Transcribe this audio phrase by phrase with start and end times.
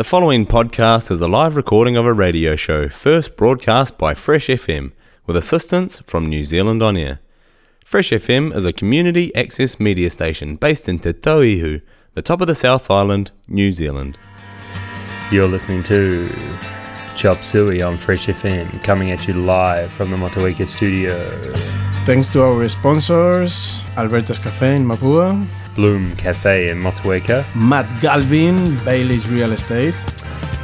[0.00, 4.46] The following podcast is a live recording of a radio show first broadcast by Fresh
[4.46, 4.92] FM
[5.26, 7.20] with assistance from New Zealand On Air.
[7.84, 11.82] Fresh FM is a community access media station based in Te Tauihu,
[12.14, 14.16] the top of the South Island, New Zealand.
[15.30, 16.30] You're listening to
[17.14, 21.14] Chop Suey on Fresh FM, coming at you live from the Motueka studio.
[22.06, 25.46] Thanks to our sponsors, Alberta's Cafe in Mapua,
[25.80, 29.94] Bloom Cafe in Motueka, Matt Galvin, Bailey's Real Estate,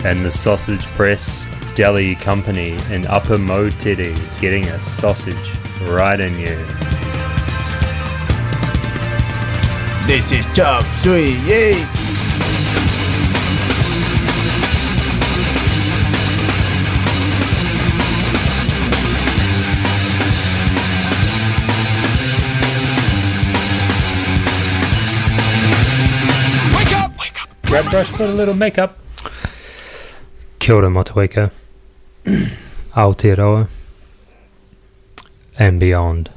[0.04, 5.50] and the Sausage Press Deli Company in Upper Moutere, getting a sausage
[5.84, 6.58] right in you.
[10.06, 12.15] This is Chop Suey, yay!
[27.76, 28.98] Grab brush, put a little makeup.
[30.58, 31.52] Kia ora Motueka,
[32.24, 33.68] Aotearoa,
[35.58, 36.30] and beyond.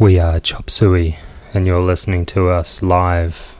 [0.00, 1.18] We are Chop Suey,
[1.54, 3.54] and you're listening to us live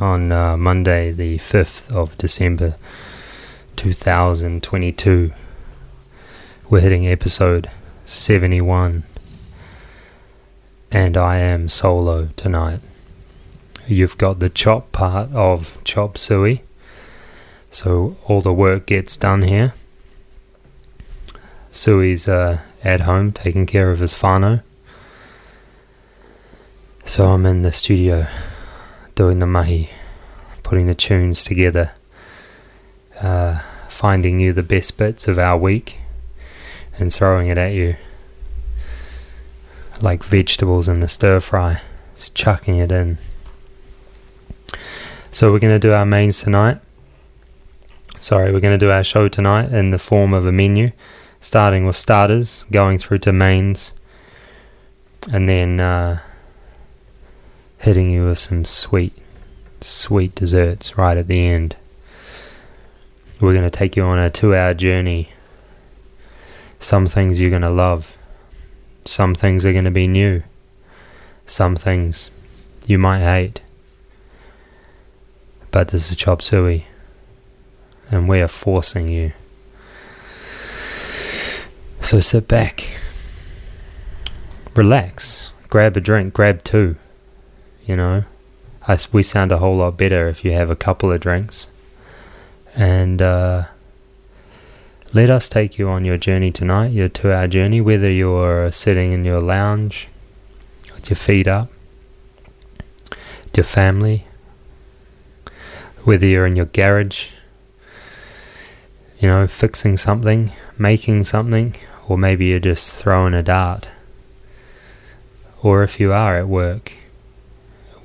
[0.00, 2.74] on uh, Monday, the 5th of December
[3.76, 5.32] 2022.
[6.68, 7.70] We're hitting episode
[8.06, 9.04] 71,
[10.90, 12.80] and I am solo tonight
[13.88, 16.62] you've got the chop part of chop suey.
[17.70, 19.74] So all the work gets done here.
[21.70, 24.62] Suey's uh, at home taking care of his whānau.
[27.04, 28.26] So I'm in the studio
[29.14, 29.90] doing the mahi,
[30.62, 31.92] putting the tunes together,
[33.20, 35.96] uh, finding you the best bits of our week
[36.98, 37.96] and throwing it at you
[40.00, 41.80] like vegetables in the stir fry,
[42.14, 43.18] just chucking it in.
[45.30, 46.80] So we're going to do our mains tonight.
[48.18, 50.90] Sorry, we're going to do our show tonight in the form of a menu,
[51.40, 53.92] starting with starters, going through to mains,
[55.30, 56.20] and then uh,
[57.76, 59.12] hitting you with some sweet,
[59.80, 61.76] sweet desserts right at the end.
[63.40, 65.28] We're going to take you on a two hour journey.
[66.80, 68.16] Some things you're going to love,
[69.04, 70.42] some things are going to be new,
[71.44, 72.30] some things
[72.86, 73.60] you might hate.
[75.70, 76.86] But this is Chop Suey,
[78.10, 79.32] and we are forcing you.
[82.00, 82.86] So sit back,
[84.74, 86.96] relax, grab a drink, grab two.
[87.84, 88.24] You know,
[88.86, 91.66] I, we sound a whole lot better if you have a couple of drinks.
[92.74, 93.64] And uh,
[95.12, 99.12] let us take you on your journey tonight, your two hour journey, whether you're sitting
[99.12, 100.08] in your lounge
[100.94, 101.68] with your feet up,
[103.44, 104.27] with your family,
[106.08, 107.28] whether you're in your garage,
[109.20, 111.76] you know, fixing something, making something,
[112.08, 113.90] or maybe you're just throwing a dart.
[115.62, 116.94] Or if you are at work,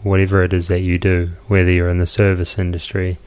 [0.01, 3.19] whatever it is that you do, whether you're in the service industry,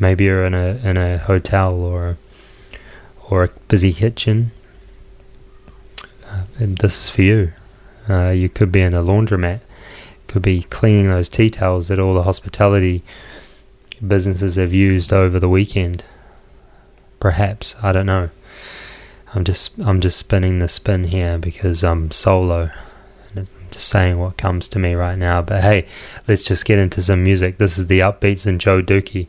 [0.00, 2.18] maybe you're in a in a hotel or
[3.30, 4.50] or a busy kitchen,
[6.26, 7.52] uh, this is for you.
[8.10, 9.60] Uh, you could be in a laundromat,
[10.26, 13.04] could be cleaning those tea towels that all the hospitality
[14.06, 16.04] businesses have used over the weekend.
[17.20, 18.30] Perhaps I don't know.
[19.34, 22.70] I'm just I'm just spinning the spin here because I'm solo.
[23.36, 25.42] I'm just saying what comes to me right now.
[25.42, 25.86] But hey,
[26.26, 27.58] let's just get into some music.
[27.58, 29.28] This is the Upbeats and Joe Dukie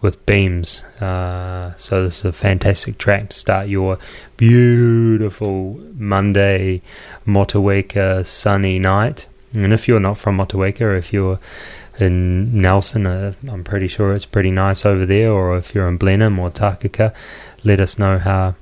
[0.00, 0.82] with Beams.
[1.00, 3.98] Uh, so this is a fantastic track to start your
[4.36, 6.82] beautiful Monday
[7.26, 9.26] Motueka sunny night.
[9.54, 11.40] And if you're not from Motueka, if you're
[12.00, 15.30] in Nelson, uh, I'm pretty sure it's pretty nice over there.
[15.30, 17.14] Or if you're in Blenheim or Takaka,
[17.64, 18.54] let us know how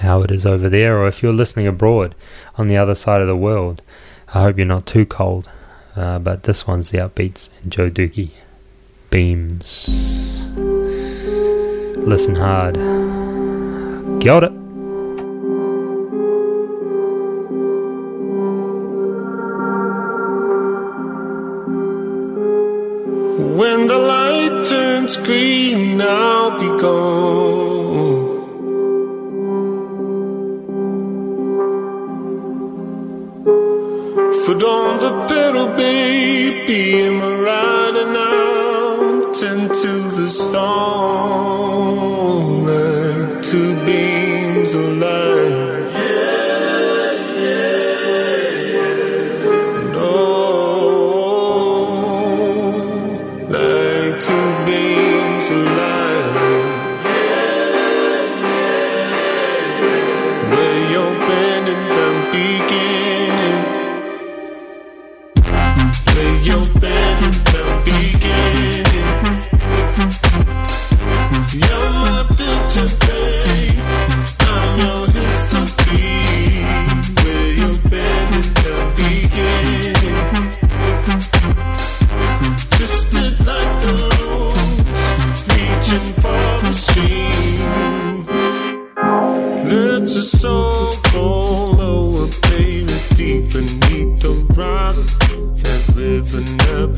[0.00, 0.98] how it is over there.
[0.98, 2.14] Or if you're listening abroad
[2.56, 3.82] on the other side of the world,
[4.34, 5.48] I hope you're not too cold.
[5.94, 8.32] Uh, but this one's the Upbeats and Joe Dukie
[9.10, 10.46] Beams.
[11.96, 12.74] Listen hard.
[14.22, 14.65] Got ora.
[23.38, 28.26] When the light turns green, I'll be gone.
[34.46, 41.65] Foot on the pedal, baby, am I riding out into the storm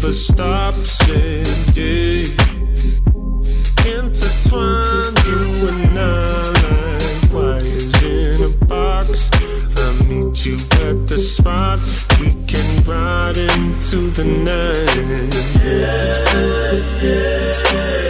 [0.00, 1.76] never stops it.
[1.76, 2.24] Yeah.
[3.98, 9.30] Intertwined, you and I like wires in a box.
[9.34, 11.80] I meet you at the spot.
[12.20, 15.34] We can ride into the night.
[15.64, 18.07] Yeah, yeah.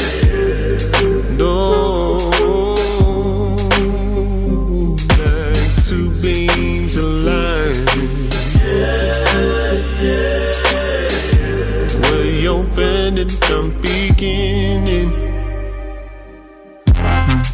[13.59, 15.11] I'm beginning.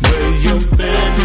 [0.03, 1.24] Where you're bending,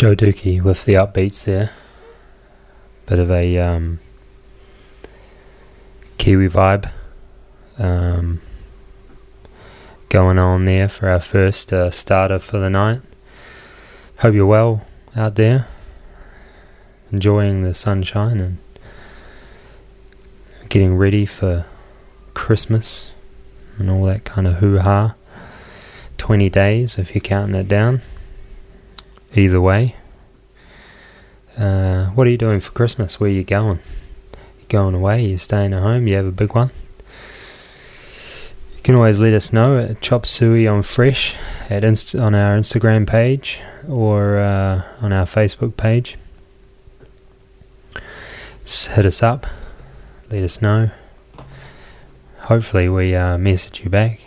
[0.00, 1.72] Joe Dukie with the upbeats there.
[3.04, 4.00] Bit of a um,
[6.16, 6.90] Kiwi vibe
[7.78, 8.40] um,
[10.10, 13.00] going on there for our first uh, starter for the night.
[14.18, 14.84] Hope you're well
[15.16, 15.68] out there,
[17.12, 18.58] enjoying the sunshine and
[20.68, 21.64] getting ready for
[22.34, 23.12] Christmas
[23.78, 25.14] and all that kind of hoo ha.
[26.18, 28.02] 20 days if you're counting it down
[29.34, 29.94] either way.
[31.56, 33.20] Uh, what are you doing for Christmas?
[33.20, 33.78] Where are you going?
[34.58, 35.24] You going away?
[35.24, 36.08] You staying at home?
[36.08, 36.72] You have a big one?
[38.90, 41.36] Can always let us know at Chop Suey on Fresh
[41.70, 46.18] at inst- on our Instagram page or uh, on our Facebook page.
[48.64, 49.46] Just hit us up.
[50.28, 50.90] Let us know.
[52.38, 54.22] Hopefully, we uh, message you back.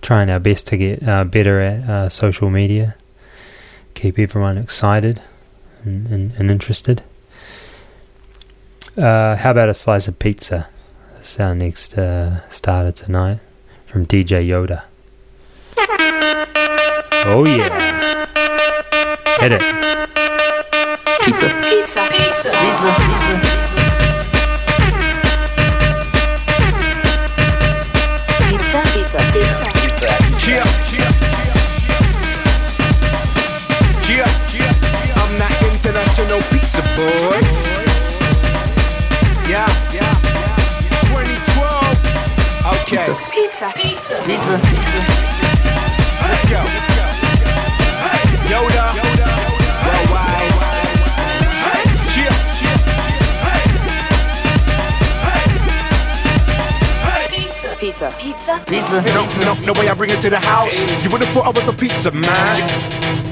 [0.00, 2.94] Trying our best to get uh, better at uh, social media
[3.94, 5.20] keep everyone excited
[5.82, 7.02] and, and, and interested.
[8.96, 10.68] Uh, how about a slice of pizza?
[11.14, 13.40] That's our next uh, starter tonight
[13.92, 14.84] from DJ Yoda.
[17.26, 17.68] Oh yeah.
[19.38, 19.60] Hit it.
[21.20, 21.48] Pizza.
[21.60, 22.08] Pizza.
[22.08, 22.50] Pizza.
[28.40, 28.80] Pizza.
[28.94, 29.20] Pizza.
[29.32, 29.66] Pizza.
[29.76, 30.08] Pizza.
[30.48, 30.64] Yeah.
[34.56, 34.72] Yeah.
[35.20, 37.40] I'm that international pizza boy.
[39.50, 39.91] Yeah.
[42.92, 43.14] Okay.
[43.32, 43.72] Pizza.
[43.74, 44.22] Pizza.
[44.22, 44.60] Pizza.
[46.20, 46.62] Let's go.
[48.52, 49.01] Yoda.
[57.82, 58.14] Pizza.
[58.14, 58.62] Pizza.
[58.70, 59.02] Pizza.
[59.10, 60.70] No, no, no way I bring it to the house.
[61.02, 62.54] You would've thought I was a pizza man.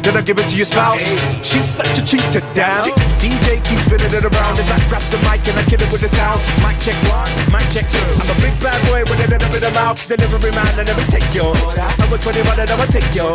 [0.03, 1.07] Then I give it to your spouse.
[1.47, 2.91] She's such a cheater, down.
[3.23, 6.03] DJ keeps spinning it around as I grab the mic and I kill it with
[6.03, 6.43] the sound.
[6.67, 8.03] Mic check one, mic check two.
[8.03, 10.03] I'm a big bad boy with a little bit of mouth.
[10.03, 11.55] Delivery man, I never take your.
[11.55, 13.31] I'm a 21 and I'ma take your.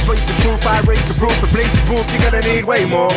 [0.00, 2.08] Space the truth, I raise the proof, and blaze the proof.
[2.08, 3.12] You're gonna need way more.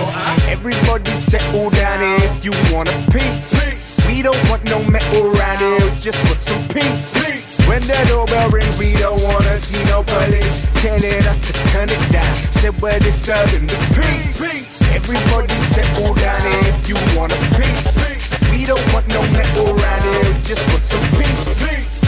[0.52, 3.87] Everybody settle down if you want a piece.
[4.08, 7.14] We don't want no metal around here, just want some peace.
[7.68, 12.04] When the doorbell rings, we don't wanna see no police telling us to turn it
[12.12, 12.34] down.
[12.60, 14.40] Said we're disturbing the peace.
[14.96, 18.00] Everybody settle down if you want a piece.
[18.50, 21.60] We don't want no metal around here, just want some peace.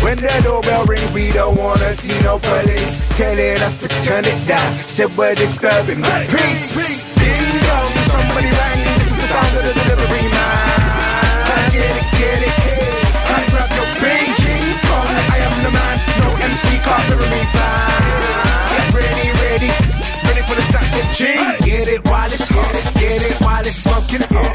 [0.02, 4.40] When the doorbell rings, we don't wanna see no police telling us to turn it
[4.48, 4.74] down.
[4.76, 6.80] Said we're disturbing the peace.
[7.20, 8.80] Ding dong, somebody rang.
[8.98, 10.19] This is the sound of the delivery
[16.90, 18.10] MC can't mirror me fan.
[18.70, 19.70] Get ready, ready,
[20.26, 21.66] ready for the stacks of cheese.
[21.66, 22.94] Get it while it's hot.
[22.96, 24.54] Get it while it's smoking hot.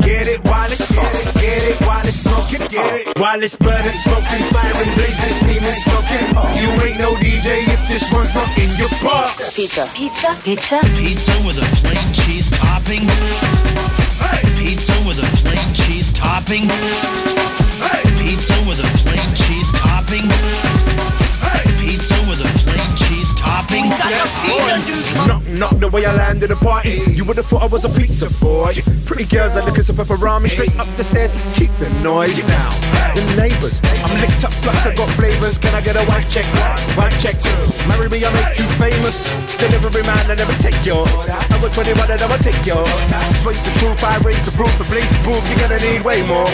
[0.00, 1.34] Get it while it's hot.
[1.34, 6.26] Get it while it's smoking Get it While it's burning, smoking, firing, blazing, steaming, smoking.
[6.56, 9.54] You ain't no DJ if this one's not in your box.
[9.56, 9.84] Pizza.
[9.94, 10.30] Pizza.
[10.44, 10.80] Pizza.
[10.96, 13.04] Pizza with a plain cheese topping.
[14.56, 16.68] Pizza with a plain cheese topping.
[18.16, 20.87] Pizza with a plain cheese topping.
[25.58, 27.02] Knock the way I landed the party.
[27.10, 28.78] You would've thought I was a pizza boy.
[29.06, 32.70] Pretty girls are looking some pepperami straight up the stairs to keep the noise down.
[33.18, 35.58] The neighbors, I'm licked up plus I got flavors.
[35.58, 36.46] Can I get a white check?
[36.94, 37.34] White check.
[37.90, 39.26] Marry me, I make you famous.
[39.58, 41.02] Delivery man, I never take your.
[41.26, 42.86] I'm a 21 and I'ma take your.
[43.42, 45.42] Speak the truth, I raise the proof, the proof.
[45.50, 46.46] You're gonna need way more.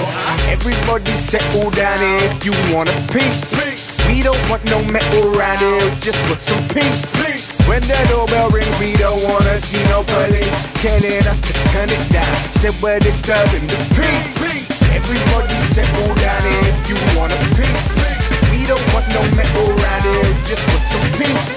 [0.49, 3.94] Everybody settle down here if you want a piece.
[4.09, 7.15] We don't want no metal around here, just want some peace.
[7.69, 12.05] When the doorbell rings, we don't wanna see no police telling us to turn it
[12.13, 12.35] down.
[12.61, 14.69] Said we're disturbing the peace.
[14.93, 17.97] Everybody settle down here if you want a piece.
[18.53, 21.57] We don't want no metal around here, just want some peace.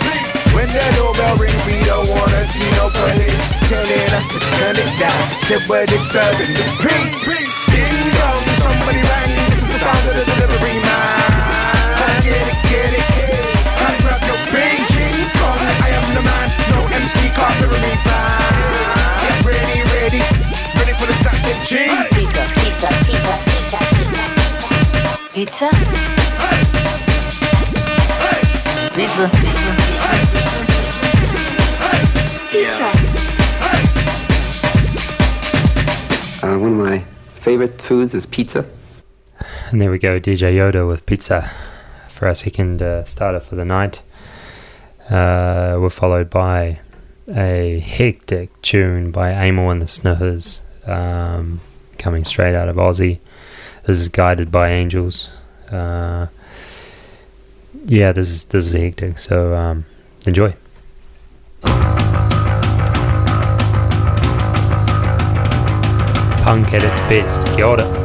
[0.55, 4.91] When the doorbell rings, we don't wanna see no police telling us to turn it
[4.97, 5.21] down.
[5.45, 7.27] Said we're disturbing the peace.
[7.67, 9.29] Ding dong, somebody rang.
[9.51, 11.26] This is the sound of the delivery man.
[17.59, 19.21] Mirror me fine.
[19.23, 20.21] Get ready, ready,
[20.77, 22.07] ready for the snaps and cheese.
[22.13, 22.43] Pizza.
[22.53, 22.89] Pizza.
[23.07, 23.33] Pizza.
[23.45, 23.79] Pizza.
[25.33, 25.69] Pizza.
[28.95, 29.29] Pizza.
[32.51, 32.87] Pizza.
[36.43, 38.65] Uh, one of my favorite foods is pizza.
[39.71, 41.51] And there we go, DJ Yoda with pizza
[42.07, 44.01] for our second uh, starter for the night.
[45.09, 46.79] Uh, we're followed by
[47.29, 51.61] a hectic tune by Amyl and the Sniffers, um,
[51.97, 53.19] coming straight out of Aussie.
[53.85, 55.29] This is guided by angels.
[55.71, 56.27] Uh,
[57.85, 59.17] yeah, this is this is hectic.
[59.17, 59.85] So um,
[60.25, 60.53] enjoy.
[66.43, 67.45] Punk at its best.
[67.55, 67.96] Kia ora.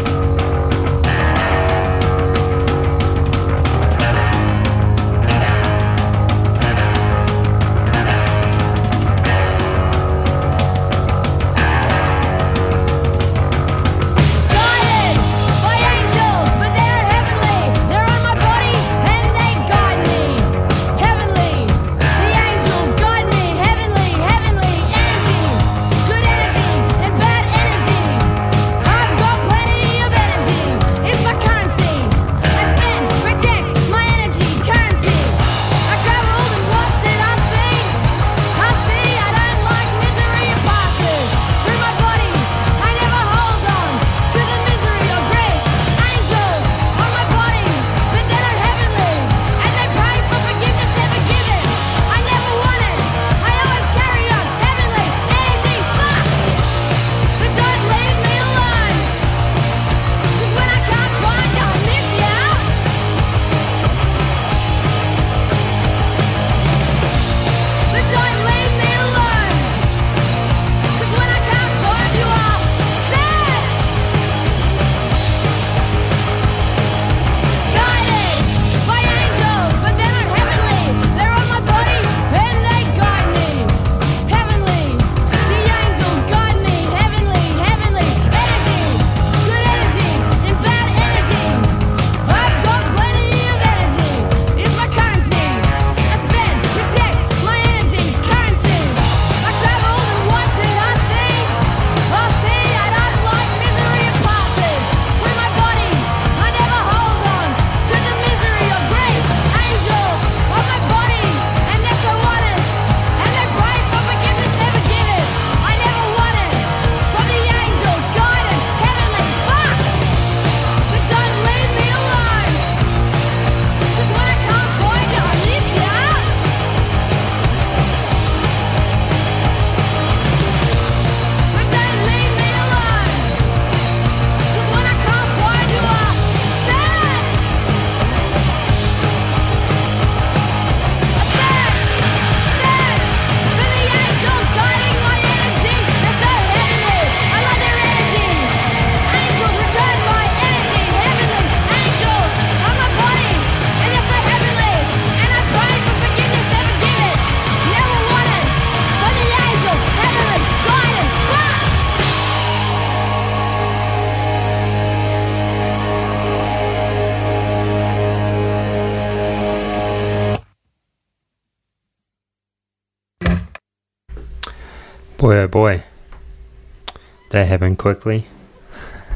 [177.43, 178.27] That happened quickly.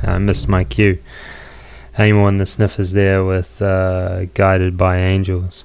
[0.02, 0.98] I missed my cue.
[1.96, 5.64] And the Sniffers there with uh, Guided by Angels.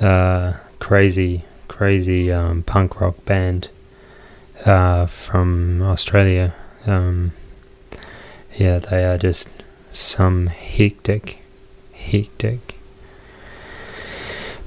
[0.00, 3.70] Uh, crazy, crazy um, punk rock band
[4.64, 6.54] uh, from Australia.
[6.86, 7.32] Um,
[8.56, 9.48] yeah, they are just
[9.90, 11.42] some hectic,
[11.92, 12.76] hectic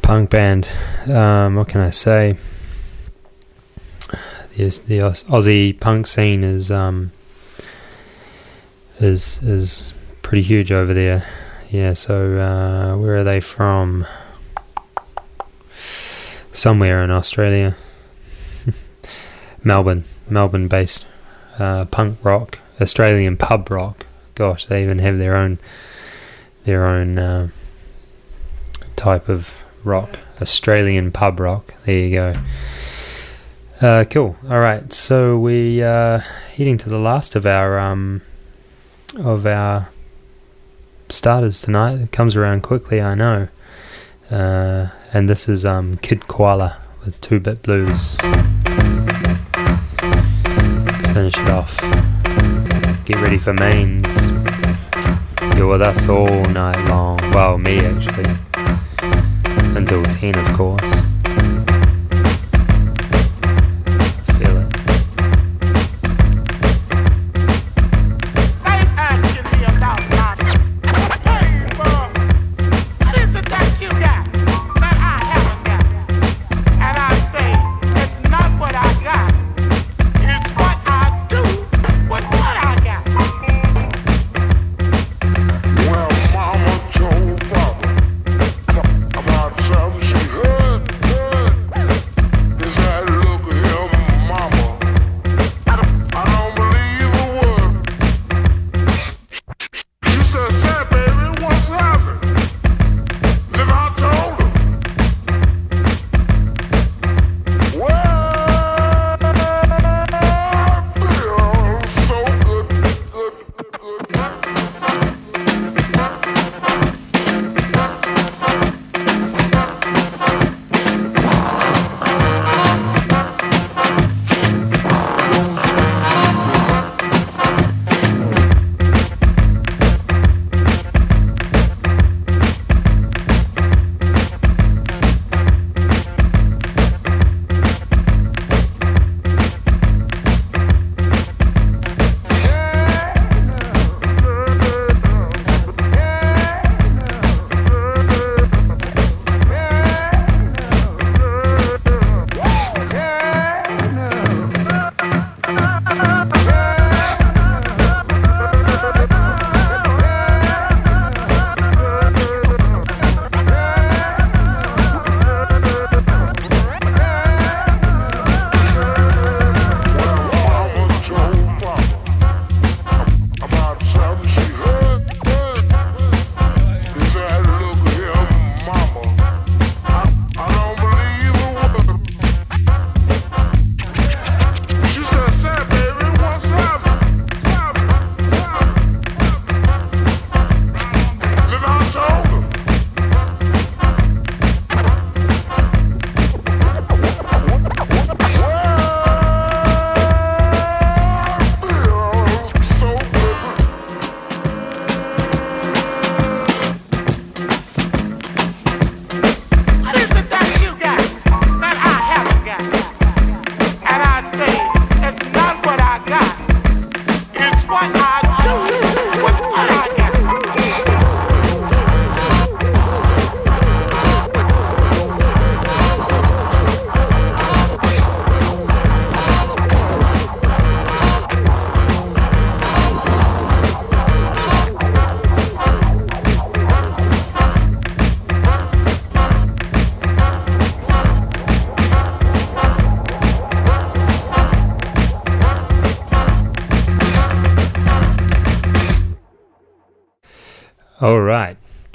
[0.02, 0.68] punk band.
[1.08, 2.36] Um, what can I say?
[4.56, 7.12] The, the Aussie punk scene is um,
[9.00, 11.28] is is pretty huge over there.
[11.70, 14.06] Yeah, so uh, where are they from?
[16.54, 17.76] Somewhere in Australia.
[19.64, 21.06] Melbourne, Melbourne based
[21.60, 24.06] uh, punk rock, Australian pub rock.
[24.36, 25.60] Gosh, they even have their own
[26.64, 27.50] their own uh,
[28.96, 31.74] type of rock, Australian pub rock.
[31.84, 32.34] There you go.
[33.82, 34.38] Uh, cool.
[34.50, 38.22] All right, so we are heading to the last of our um,
[39.18, 39.90] of our
[41.10, 42.00] starters tonight.
[42.00, 43.50] It comes around quickly, I know.
[44.32, 48.18] Uh, and this is um, Kid Koala with Two Bit Blues.
[48.24, 48.56] Let's
[51.08, 51.78] finish it off.
[53.04, 54.08] Get ready for mains.
[55.58, 57.18] You're with us all night long.
[57.32, 58.38] Well, me actually.
[59.76, 60.96] Until 10, of course.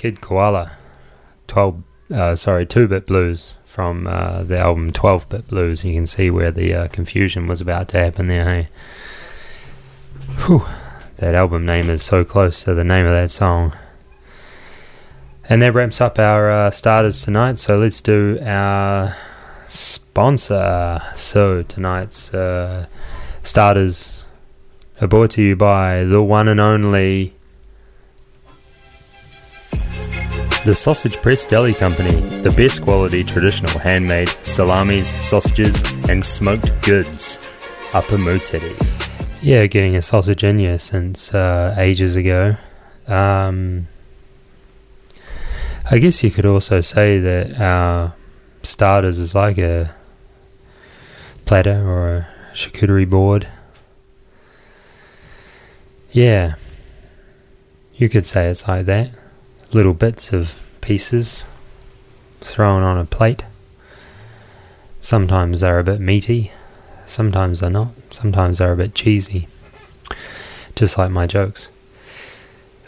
[0.00, 0.78] Kid Koala,
[1.46, 1.82] twelve.
[2.10, 5.84] Uh, sorry, two bit blues from uh, the album Twelve Bit Blues.
[5.84, 8.44] You can see where the uh, confusion was about to happen there.
[8.44, 8.68] Hey,
[10.46, 10.64] Whew.
[11.18, 13.76] that album name is so close to the name of that song.
[15.50, 17.58] And that wraps up our uh, starters tonight.
[17.58, 19.14] So let's do our
[19.68, 21.02] sponsor.
[21.14, 22.86] So tonight's uh,
[23.42, 24.24] starters
[24.98, 27.34] are brought to you by the one and only
[30.62, 37.38] The Sausage Press Deli Company, the best quality traditional handmade salamis, sausages, and smoked goods.
[37.94, 38.70] Upper Moutere.
[39.40, 42.56] Yeah, getting a sausage in you since uh, ages ago.
[43.08, 43.88] Um,
[45.90, 48.14] I guess you could also say that our
[48.62, 49.94] starters is like a
[51.46, 53.48] platter or a charcuterie board.
[56.12, 56.56] Yeah,
[57.94, 59.10] you could say it's like that.
[59.72, 61.46] Little bits of pieces
[62.40, 63.44] thrown on a plate.
[65.00, 66.52] Sometimes they're a bit meaty,
[67.06, 67.92] sometimes they're not.
[68.10, 69.46] Sometimes they're a bit cheesy.
[70.74, 71.70] Just like my jokes.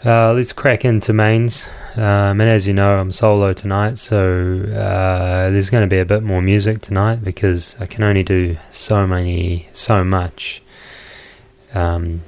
[0.05, 1.69] Uh, let's crack into mains.
[1.95, 6.05] Um, and as you know, I'm solo tonight, so uh, there's going to be a
[6.05, 10.61] bit more music tonight because I can only do so many, so much
[11.73, 12.23] um,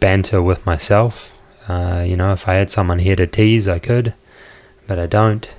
[0.00, 1.29] banter with myself.
[1.70, 4.14] Uh, you know, if I had someone here to tease, I could,
[4.88, 5.54] but I don't.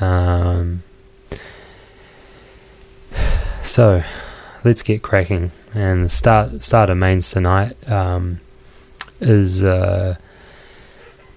[0.00, 0.82] Um,
[3.62, 4.02] so
[4.64, 8.40] let's get cracking and start start of mains tonight um,
[9.20, 10.18] is a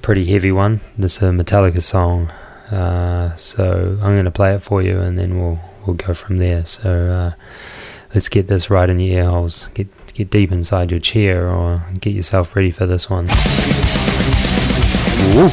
[0.01, 0.81] pretty heavy one.
[0.97, 2.27] This is a Metallica song,
[2.71, 6.39] uh, so I'm going to play it for you, and then we'll we'll go from
[6.39, 6.65] there.
[6.65, 7.31] So uh,
[8.13, 9.69] let's get this right in your ear holes.
[9.73, 13.27] Get get deep inside your chair, or get yourself ready for this one.
[15.35, 15.49] Woo.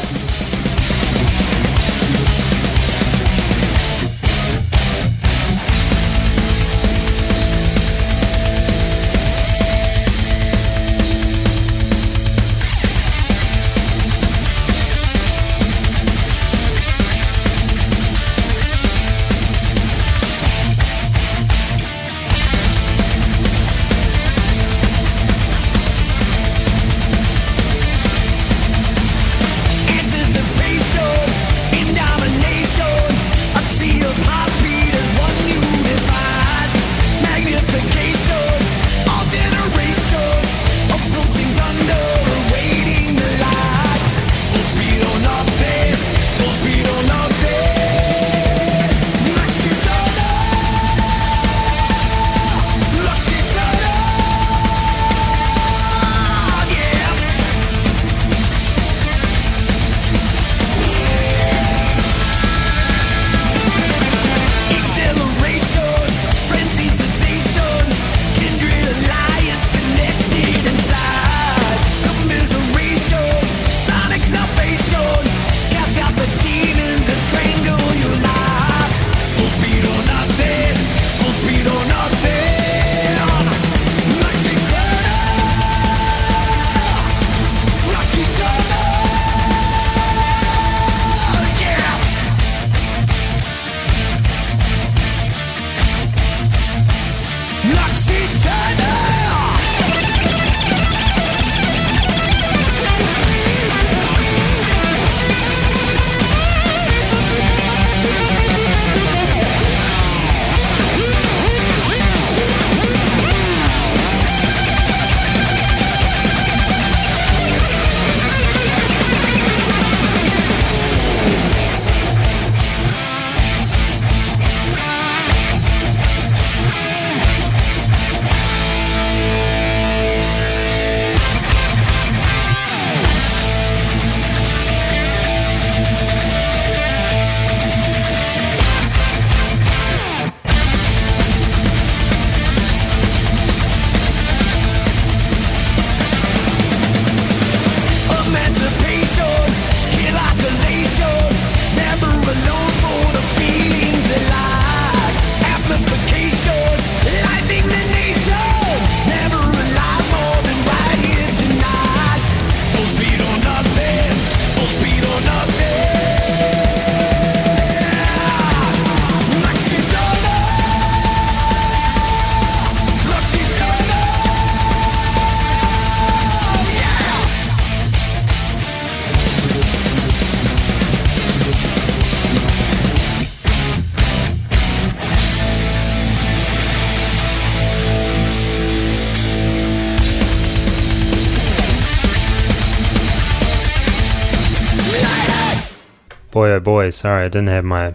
[196.88, 197.92] Oh sorry, I didn't have my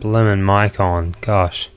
[0.00, 1.14] blimmin' mic on.
[1.22, 1.70] Gosh.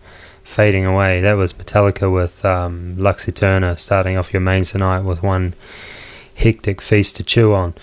[0.44, 1.22] fading away.
[1.22, 5.54] That was Metallica with um, Eterna starting off your mains tonight with one
[6.36, 7.74] hectic feast to chew on.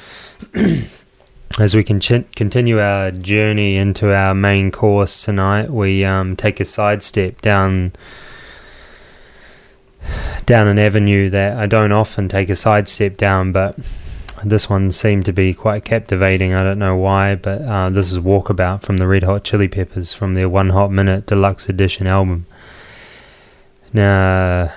[1.59, 6.67] As we ch- continue our journey into our main course tonight, we um, take a
[6.67, 7.93] sidestep down
[10.45, 13.79] down an avenue that I don't often take a sidestep down, but
[14.45, 16.55] this one seemed to be quite captivating.
[16.55, 20.15] I don't know why, but uh, this is Walkabout from the Red Hot Chili Peppers
[20.15, 22.47] from their One Hot Minute Deluxe Edition album.
[23.93, 24.73] Now,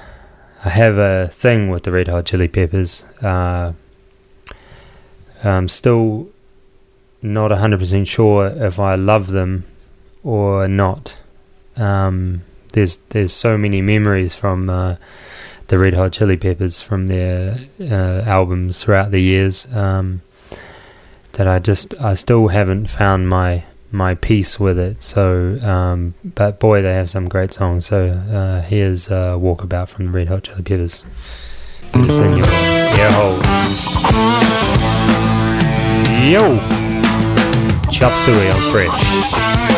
[0.63, 3.03] I have a thing with the Red Hot Chili Peppers.
[3.21, 3.73] Uh,
[5.43, 6.29] I'm still
[7.21, 9.65] not 100% sure if I love them
[10.23, 11.17] or not.
[11.77, 12.43] Um,
[12.73, 14.95] there's there's so many memories from uh,
[15.71, 20.21] the Red Hot Chili Peppers from their uh, albums throughout the years um,
[21.31, 25.01] that I just I still haven't found my my peace with it.
[25.01, 27.85] So, um, but boy, they have some great songs.
[27.85, 31.05] So uh, here's uh, Walkabout from the Red Hot Chili Peppers.
[31.93, 32.47] Get in your
[32.99, 33.39] ear hole.
[36.27, 36.59] Yo!
[37.89, 39.70] Chop suey on fresh.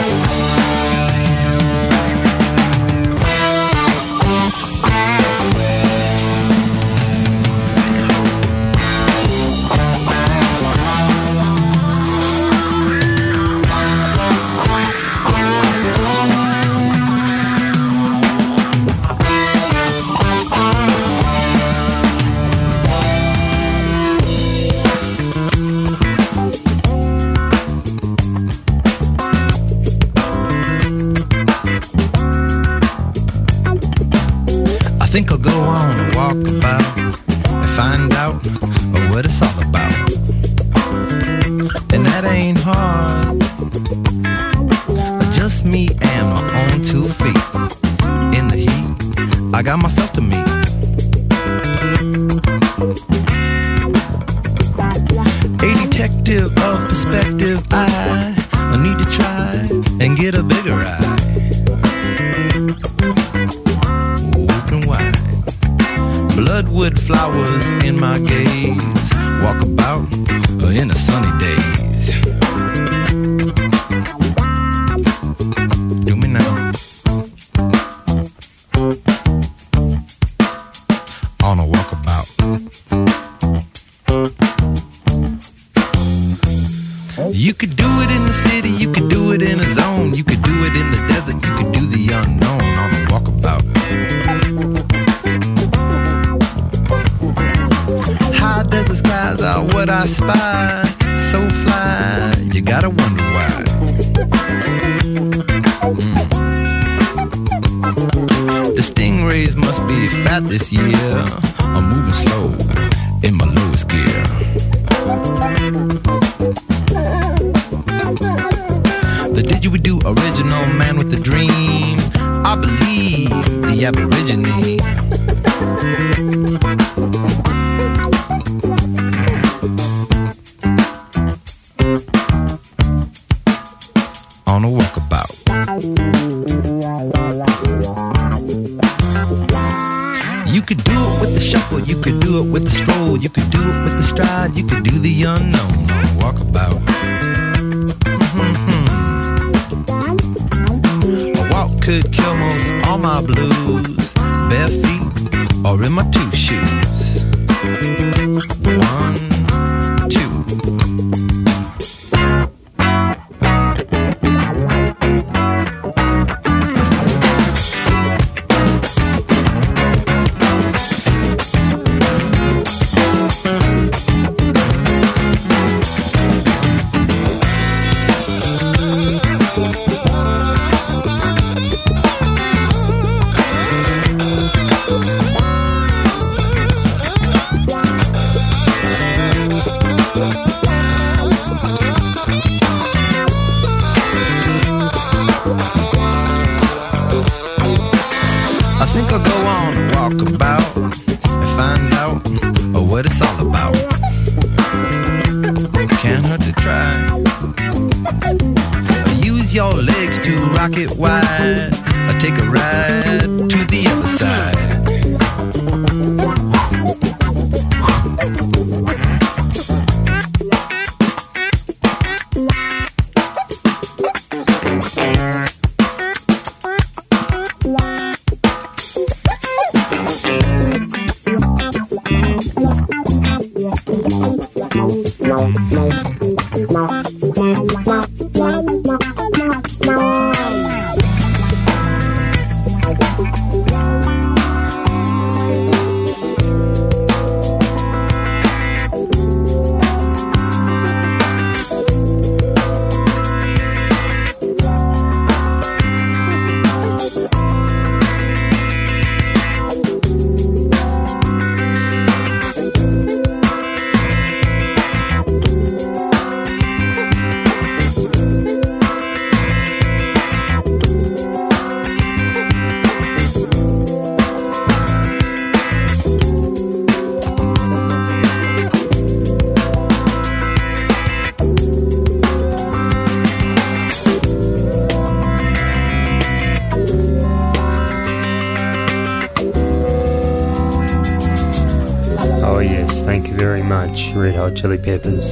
[294.84, 295.30] Peppers.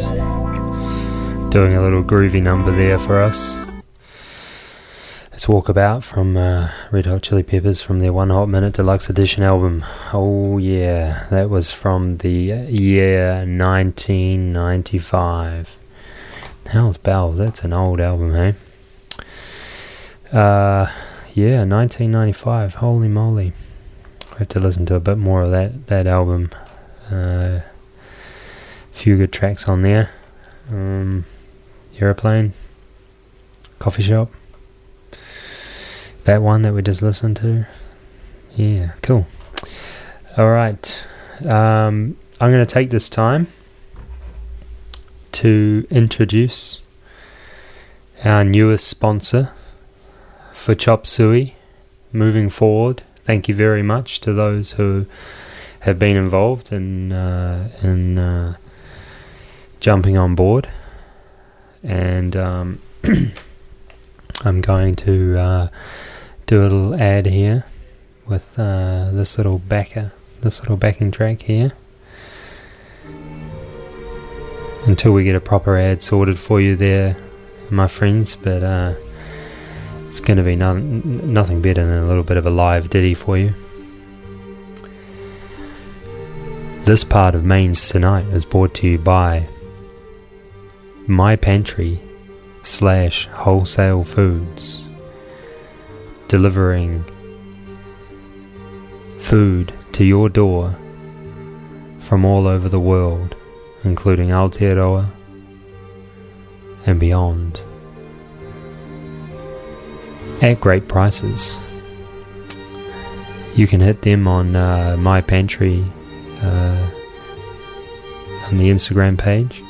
[1.52, 3.58] Doing a little groovy number there for us.
[5.34, 9.44] It's Walkabout from uh, Red Hot Chili Peppers from their One Hot Minute Deluxe Edition
[9.44, 9.84] album.
[10.14, 15.80] Oh, yeah, that was from the year 1995.
[16.68, 18.54] Hell's Bells, that's an old album, hey?
[20.32, 20.88] Uh,
[21.34, 23.52] yeah, 1995, holy moly.
[24.34, 26.52] I have to listen to a bit more of that, that album.
[29.02, 30.12] Few good tracks on there.
[30.70, 31.26] Um,
[32.00, 32.54] Aeroplane,
[33.80, 34.32] Coffee Shop.
[36.26, 37.66] That one that we just listened to.
[38.56, 39.26] Yeah, cool.
[40.38, 41.04] All right.
[41.40, 43.48] Um, I'm going to take this time
[45.32, 46.82] to introduce
[48.24, 49.52] our newest sponsor
[50.54, 51.56] for Chop Suey
[52.14, 53.02] moving forward.
[53.16, 55.08] Thank you very much to those who
[55.80, 58.58] have been involved in uh, in uh,
[59.82, 60.70] jumping on board,
[61.84, 62.80] and um,
[64.46, 65.68] I'm going to uh,
[66.46, 67.66] do a little ad here
[68.28, 71.74] with uh, this little backer, this little backing track here.
[74.88, 77.18] Until we get a proper ad sorted for you, there,
[77.70, 78.36] my friends.
[78.36, 78.94] But uh,
[80.08, 83.14] it's going to be no- nothing better than a little bit of a live ditty
[83.14, 83.54] for you.
[86.84, 89.48] This part of Maine's Tonight is brought to you by
[91.12, 92.00] My Pantry
[92.64, 94.82] slash Wholesale Foods,
[96.30, 97.04] delivering
[99.20, 100.74] food to your door
[102.00, 103.36] from all over the world,
[103.84, 105.12] including Aotearoa
[106.86, 107.60] and beyond,
[110.42, 111.58] at great prices.
[113.56, 115.84] You can hit them on uh, My Pantry
[116.42, 116.88] uh,
[118.48, 119.62] on the Instagram page,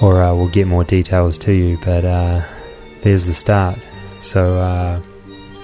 [0.00, 1.78] or uh, we'll get more details to you.
[1.84, 2.42] But uh,
[3.02, 3.78] there's the start.
[4.20, 5.00] So uh,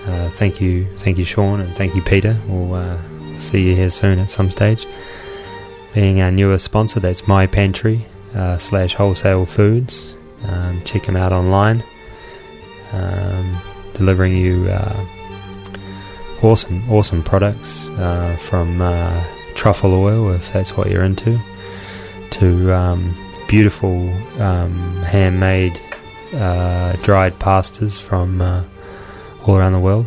[0.07, 2.39] uh, thank you, thank you, Sean, and thank you, Peter.
[2.47, 2.99] We'll uh,
[3.39, 4.87] see you here soon at some stage.
[5.95, 10.17] Being our newest sponsor, that's My Pantry uh, slash Wholesale Foods.
[10.45, 11.83] Um, check them out online.
[12.93, 13.59] Um,
[13.95, 14.71] delivering you
[16.43, 17.87] awesome, awesome products
[18.39, 18.79] from
[19.55, 21.41] truffle oil, if that's what you're into,
[22.31, 23.15] to um,
[23.49, 24.09] beautiful
[24.41, 25.81] um, handmade
[26.35, 28.65] uh, dried pastas from uh,
[29.47, 30.07] all around the world,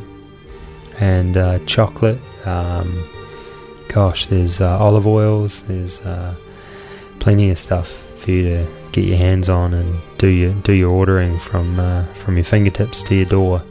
[0.99, 2.19] and uh, chocolate.
[2.45, 3.07] Um,
[3.87, 5.63] gosh, there's uh, olive oils.
[5.63, 6.35] There's uh,
[7.19, 10.91] plenty of stuff for you to get your hands on and do your do your
[10.91, 13.63] ordering from uh, from your fingertips to your door.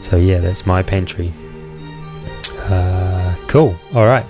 [0.00, 1.32] So yeah, that's my pantry.
[3.56, 3.74] Cool.
[3.94, 4.26] All right.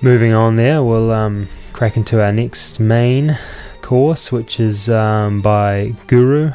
[0.00, 1.46] Moving on there, we'll um,
[1.76, 3.38] crack into our next main
[3.82, 6.52] course, which is um, by Guru.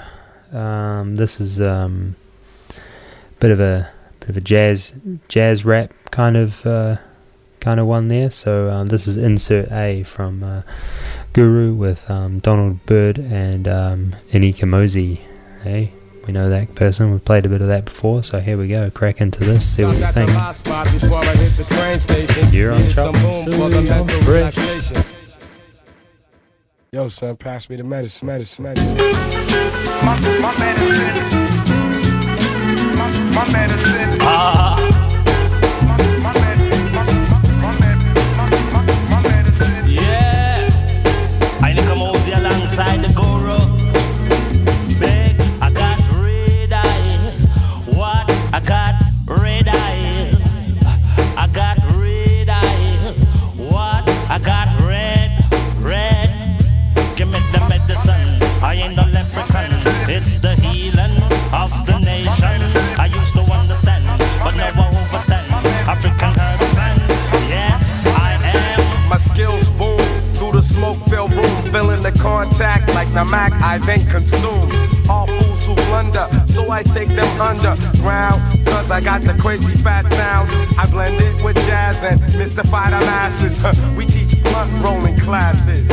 [0.51, 2.15] Um, this is um,
[3.39, 6.95] bit of a bit of a jazz jazz rap kind of uh,
[7.59, 8.31] kind of one there.
[8.31, 10.63] So um, this is insert A from uh,
[11.33, 15.21] Guru with um, Donald Byrd and um, Ini Kamoze.
[15.61, 15.93] Hey,
[16.25, 17.11] we know that person.
[17.11, 18.23] We've played a bit of that before.
[18.23, 18.89] So here we go.
[18.91, 19.75] Crack into this.
[19.75, 20.29] See what you think.
[22.53, 24.51] You're on Chop Suey.
[26.93, 28.97] Yo, son, pass me the medicine, medicine, medicine.
[28.97, 31.31] My, my medicine.
[32.97, 34.17] My, my medicine.
[34.21, 34.80] Ah.
[73.13, 74.69] Now Mac, I then consume
[75.09, 78.65] all fools who blunder, so I take them underground.
[78.65, 80.49] Cause I got the crazy fat sound.
[80.79, 83.59] I blend it with jazz and mystify the masses.
[83.97, 85.89] we teach blunt rolling classes.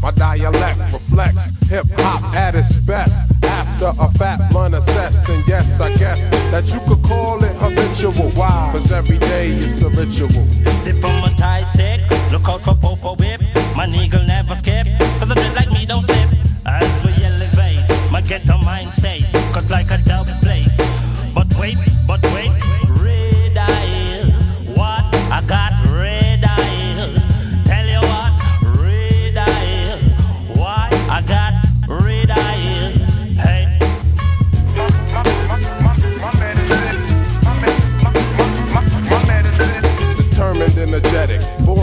[0.00, 3.39] My dialect reflects hip hop at its best.
[3.82, 8.30] After a fat blunt assess, and yes, I guess that you could call it habitual.
[8.32, 8.68] Why?
[8.74, 10.28] Cause every day is a ritual.
[10.84, 13.40] Dip on my tie stick, look out for Popo Whip.
[13.74, 14.86] My nigga never skip,
[15.18, 16.28] cause a bit like me don't slip.
[16.66, 17.80] As we elevate,
[18.12, 19.24] my ghetto mind state,
[19.54, 20.28] cut like a dub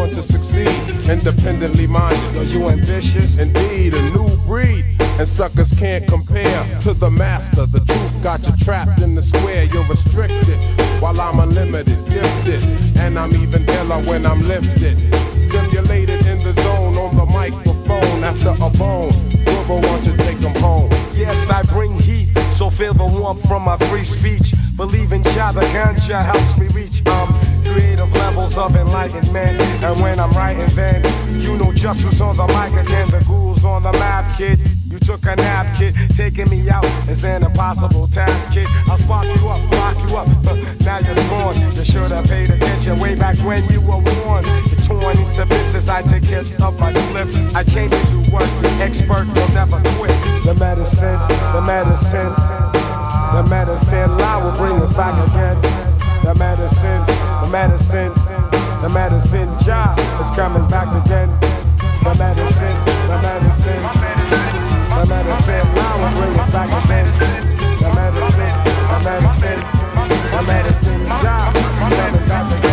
[0.07, 2.35] born to succeed, independently minded.
[2.35, 3.37] Yo, you ambitious?
[3.37, 4.85] Indeed, a new breed.
[5.19, 7.65] And suckers can't compare to the master.
[7.65, 9.63] The truth got you trapped in the square.
[9.65, 10.57] You're restricted,
[11.01, 12.63] while I'm unlimited, gifted.
[12.99, 14.97] And I'm even iller when I'm lifted.
[15.49, 19.11] Stimulated in the zone on the microphone after a bone.
[19.43, 20.89] Brother, won't take 'em home?
[21.15, 24.53] Yes, I bring heat, so feel the warmth from my free speech.
[24.75, 27.46] Believe in Jah, helps me reach um
[28.37, 29.59] levels of enlightenment.
[29.83, 31.01] And when I'm writing, then
[31.41, 33.09] you know just who's on the mic again.
[33.09, 34.59] The ghouls on the map, kid.
[34.85, 35.95] You took a nap, kid.
[36.15, 38.67] Taking me out is an impossible task, kid.
[38.87, 40.27] I'll spark you up, lock you up.
[40.45, 41.75] Uh, now you're scorned.
[41.75, 44.45] You should have paid attention way back when you were warned.
[44.69, 47.27] You're torn into bits as I take hips of my slip.
[47.55, 48.49] I came to do work.
[48.81, 50.13] Expert will never quit.
[50.45, 51.19] The medicine,
[51.53, 52.33] the medicine.
[53.33, 55.86] The medicine lie will bring us back again.
[56.23, 57.03] The medicine,
[57.41, 58.13] the medicine,
[58.81, 61.29] the medicine job is coming back again.
[62.03, 63.81] The medicine, the medicine,
[64.93, 67.07] the medicine lie will bring us back again.
[67.79, 68.55] The medicine,
[68.89, 69.61] the medicine,
[70.31, 72.66] the medicine job is coming back again.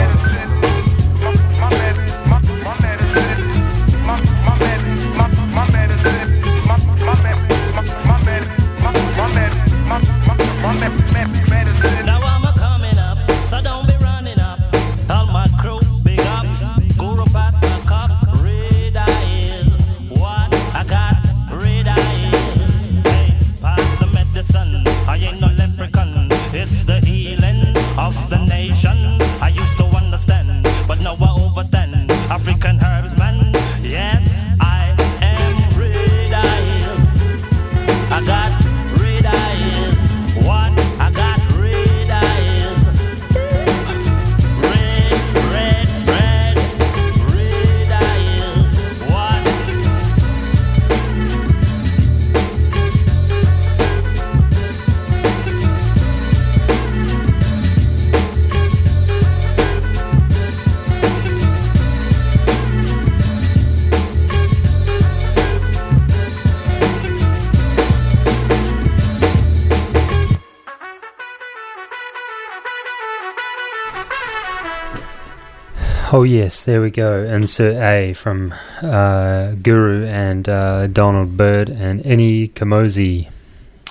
[76.14, 77.24] Oh yes, there we go.
[77.24, 83.28] Insert A from uh, Guru and uh, Donald Byrd and Ini Kamoze.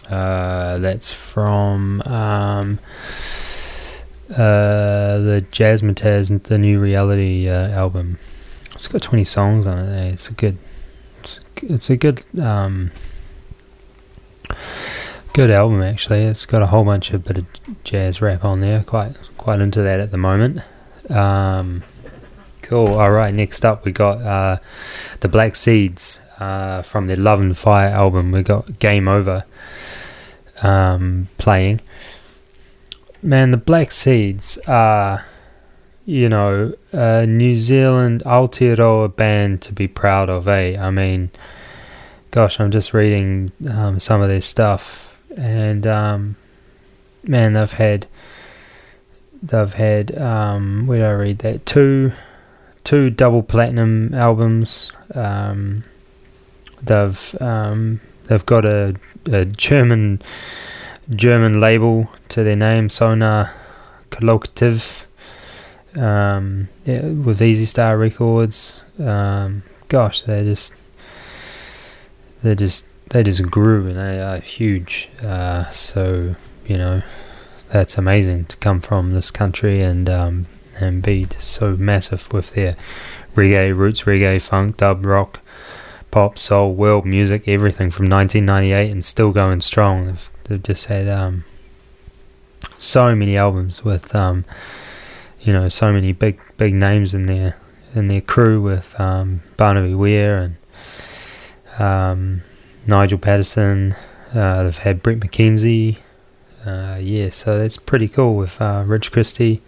[0.09, 2.79] Uh, that's from um,
[4.29, 8.17] uh, the Jazzmatazz, the New Reality uh, album.
[8.73, 9.91] It's got 20 songs on it.
[9.91, 10.13] eh?
[10.13, 10.57] It's a good,
[11.19, 12.91] it's it's a good, um,
[15.33, 16.23] good album actually.
[16.23, 17.47] It's got a whole bunch of bit of
[17.83, 18.81] jazz rap on there.
[18.81, 20.61] Quite, quite into that at the moment.
[21.09, 21.83] Um,
[22.63, 22.95] Cool.
[22.95, 23.33] All right.
[23.33, 24.57] Next up, we got uh,
[25.19, 28.31] the Black Seeds uh, from the Love and Fire album.
[28.31, 29.45] We got Game Over
[30.63, 31.81] um, playing.
[33.21, 35.25] Man, the Black Seeds are,
[36.05, 40.77] you know, a New Zealand Aotearoa band to be proud of, eh?
[40.79, 41.31] I mean,
[42.31, 46.35] gosh, I'm just reading um, some of their stuff, and um,
[47.23, 48.07] man, they've had
[49.41, 52.13] they've had um, where did I read that two
[52.83, 54.91] two double platinum albums.
[55.13, 55.83] Um,
[56.81, 60.21] they've um, they've got a, a German
[61.09, 63.53] German label to their name, Sonar
[64.09, 65.03] Kollektiv,
[65.95, 68.83] um, yeah, with Easy Star Records.
[68.99, 70.75] Um, gosh, they just
[72.41, 75.09] they just they just grew and they are huge.
[75.21, 77.01] Uh, so you know
[77.69, 80.45] that's amazing to come from this country and um,
[80.79, 82.75] and be so massive with their
[83.35, 85.39] reggae roots, reggae, funk, dub, rock,
[86.11, 90.05] pop, soul, world music, everything from 1998 and still going strong.
[90.05, 91.43] They've, they've just had um,
[92.77, 94.45] so many albums with um,
[95.41, 97.57] you know so many big big names in their
[97.95, 102.41] in their crew with um, Barnaby Weir and um,
[102.87, 103.95] Nigel Patterson.
[104.33, 105.97] Uh, they've had Bret McKenzie.
[106.65, 109.61] Uh, yeah, so that's pretty cool with uh, Rich Christie.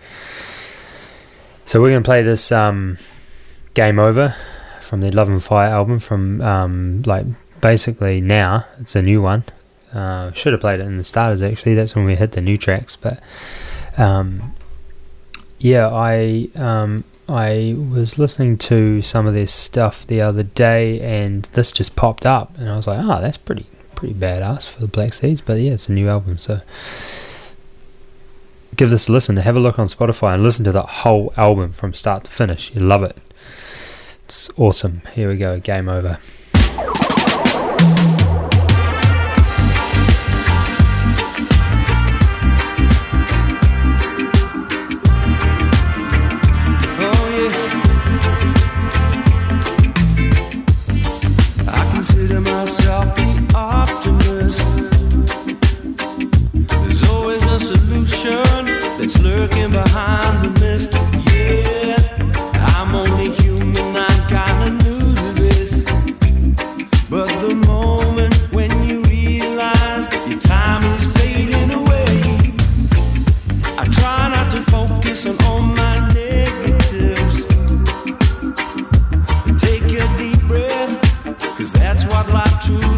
[1.65, 2.97] So we're gonna play this um,
[3.73, 4.35] "Game Over"
[4.81, 7.25] from the Love and Fire album from um, like
[7.59, 8.65] basically now.
[8.79, 9.43] It's a new one.
[9.91, 11.73] Uh, should have played it in the starters actually.
[11.73, 13.19] That's when we hit the new tracks, but
[13.97, 14.53] um,
[15.57, 21.43] yeah, I um, I was listening to some of this stuff the other day, and
[21.53, 24.87] this just popped up, and I was like, oh, that's pretty pretty badass for the
[24.87, 25.41] Black Seeds.
[25.41, 26.61] But yeah, it's a new album, so
[28.75, 29.37] give this a listen.
[29.37, 32.73] Have a look on Spotify and listen to the whole album from start to finish.
[32.73, 33.17] You love it.
[34.25, 35.01] It's awesome.
[35.13, 35.59] Here we go.
[35.59, 36.19] Game over.
[59.05, 60.93] That's lurking behind the mist.
[61.31, 61.95] Yeah,
[62.75, 63.95] I'm only human.
[63.95, 65.85] I'm kinda new to this.
[67.07, 72.55] But the moment when you realize your time is fading away,
[73.77, 77.45] I try not to focus on all my negatives.
[79.65, 80.93] Take a deep breath,
[81.55, 82.94] cause that's what life truly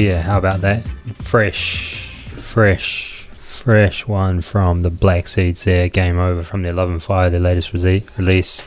[0.00, 0.86] yeah, how about that?
[1.14, 5.88] Fresh, fresh, fresh one from the Black Seeds there.
[5.88, 8.64] Game over from their Love and Fire, their latest release.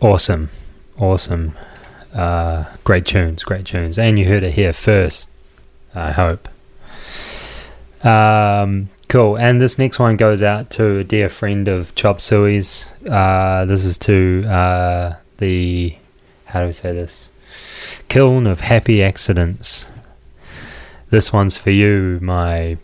[0.00, 0.48] Awesome,
[0.98, 1.52] awesome.
[2.14, 5.30] Uh, great tunes, great tunes, and you heard it here first.
[5.94, 6.48] I hope.
[8.04, 9.38] Um, Cool.
[9.38, 12.90] And this next one goes out to a dear friend of Chop Suey's.
[13.08, 15.96] Uh, this is to uh, the,
[16.44, 17.30] how do we say this?
[18.08, 19.86] Kiln of Happy Accidents.
[21.10, 22.78] This one's for you, my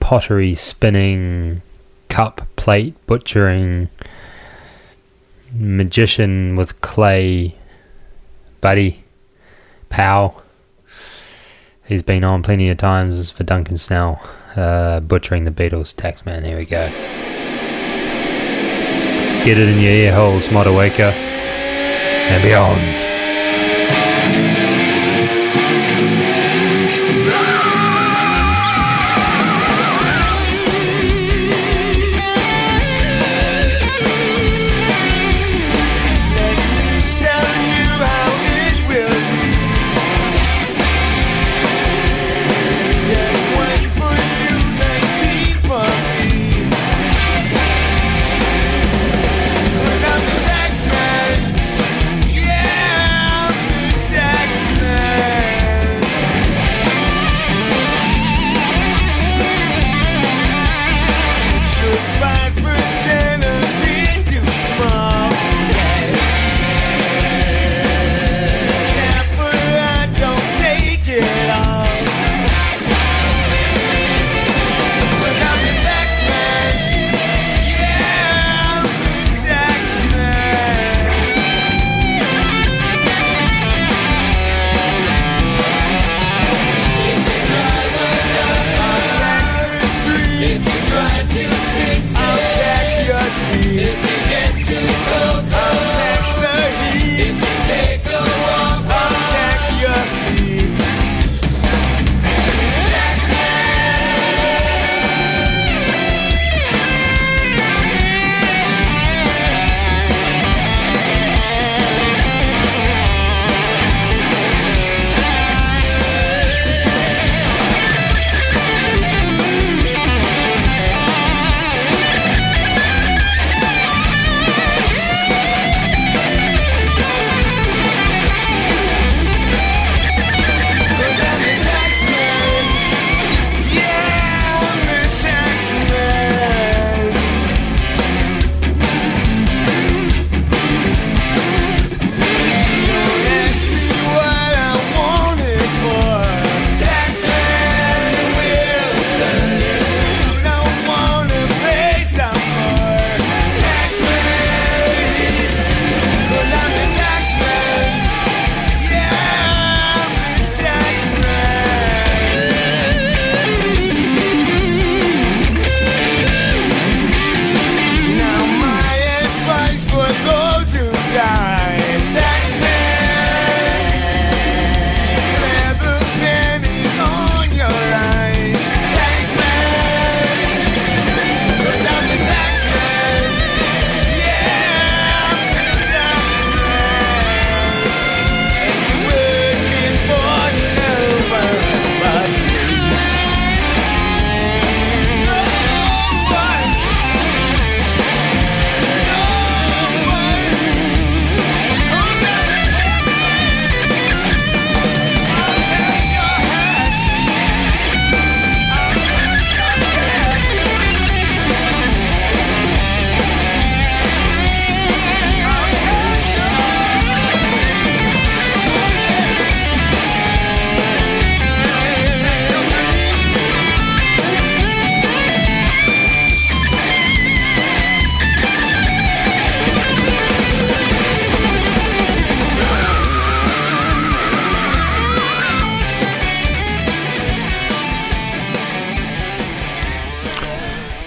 [0.00, 1.62] pottery spinning,
[2.08, 3.88] cup plate butchering,
[5.52, 7.56] magician with clay,
[8.60, 9.04] buddy,
[9.88, 10.42] pal.
[11.84, 14.20] He's been on plenty of times for Duncan Snell,
[14.56, 15.94] uh, butchering the Beatles.
[15.94, 16.88] Taxman, here we go.
[19.44, 23.13] Get it in your ear holes, Motueka, and beyond.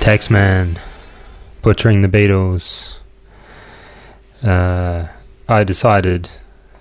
[0.07, 0.79] Taxman,
[1.61, 2.99] butchering the Beatles.
[4.41, 5.07] Uh,
[5.49, 6.29] I decided,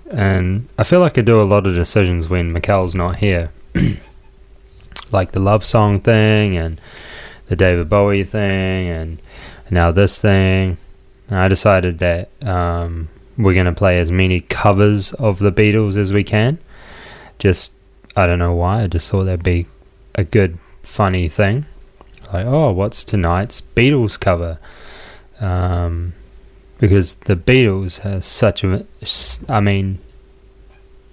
[0.09, 3.51] and I feel like I do a lot of decisions when Mikkel's not here,
[5.11, 6.79] like the love song thing and
[7.47, 9.21] the David Bowie thing, and
[9.69, 10.77] now this thing.
[11.29, 16.13] I decided that um, we're going to play as many covers of the Beatles as
[16.13, 16.59] we can.
[17.39, 17.73] Just,
[18.15, 19.65] I don't know why, I just thought that'd be
[20.15, 21.65] a good, funny thing
[22.33, 24.59] like, oh, what's tonight's Beatles cover?
[25.39, 26.13] Um,
[26.79, 28.85] because the Beatles has such a,
[29.47, 29.99] I mean,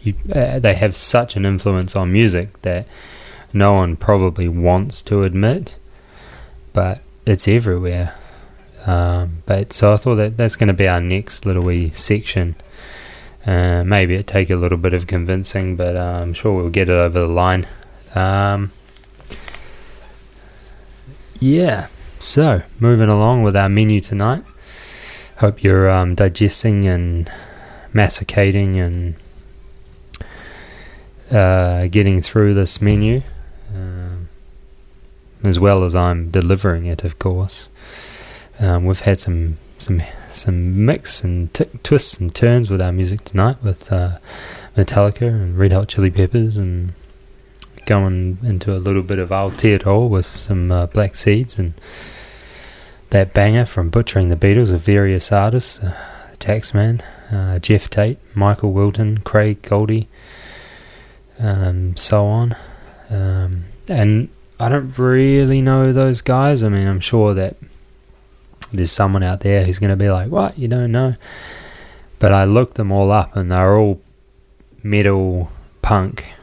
[0.03, 2.87] you, uh, they have such an influence on music that
[3.53, 5.79] no one probably wants to admit.
[6.75, 8.15] but it's everywhere.
[8.85, 12.55] Um, but so I thought that that's going to be our next little wee section.
[13.47, 16.91] Uh, maybe it take a little bit of convincing, but uh, I'm sure we'll get
[16.91, 17.67] it over the line.
[18.15, 18.73] Um,
[21.41, 21.87] yeah.
[22.19, 24.45] So moving along with our menu tonight.
[25.39, 27.31] Hope you're um, digesting and
[27.93, 29.17] masticating and
[31.31, 33.23] uh, getting through this menu,
[33.75, 34.29] um,
[35.43, 37.69] as well as I'm delivering it, of course.
[38.61, 43.25] Um, we've had some some some mix and t- twists and turns with our music
[43.25, 44.19] tonight, with uh,
[44.77, 46.93] Metallica and Red Hot Chili Peppers, and
[47.87, 51.75] going into a little bit of Aotearoa with some uh, Black Seeds and
[53.11, 55.97] that banger from Butchering the Beatles of various artists, uh,
[56.39, 60.09] Taxman, uh, Geoff Tate, Michael Wilton, Craig Goldy,
[61.39, 62.57] um, so on.
[63.11, 64.29] Um, and
[64.59, 66.63] I don't really know those guys.
[66.63, 67.57] I mean, I'm sure that
[68.73, 70.59] there's someone out there who's going to be like, "What?
[70.59, 71.15] You don't know?"
[72.19, 74.01] But I looked them all up, and they're all
[74.83, 75.51] metal,
[75.83, 76.34] punk,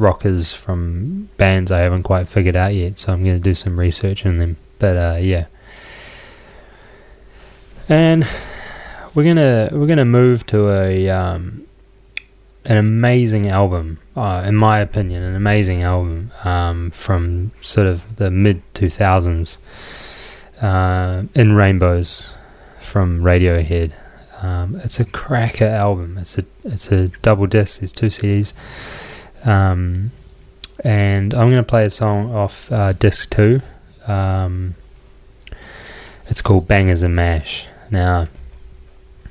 [0.00, 2.98] rockers from bands I haven't quite figured out yet.
[2.98, 4.56] So I'm going to do some research on them.
[4.78, 5.46] But uh, yeah,
[7.88, 8.26] and
[9.14, 11.66] we're gonna we're gonna move to a um,
[12.64, 18.30] an amazing album, uh, in my opinion, an amazing album um, from sort of the
[18.30, 19.58] mid two thousands.
[20.62, 22.34] Uh, in Rainbows
[22.78, 23.92] from Radiohead.
[24.42, 26.18] Um, it's a cracker album.
[26.18, 27.82] It's a it's a double disc.
[27.82, 28.52] It's two CDs.
[29.44, 30.12] Um,
[30.82, 33.60] and I'm going to play a song off uh, disc two.
[34.06, 34.74] Um,
[36.26, 37.66] it's called Bangers and Mash.
[37.90, 38.28] Now,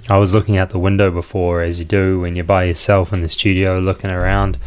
[0.09, 3.21] I was looking out the window before, as you do when you're by yourself in
[3.21, 4.57] the studio, looking around.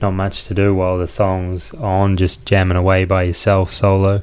[0.00, 4.22] Not much to do while the song's on, just jamming away by yourself, solo.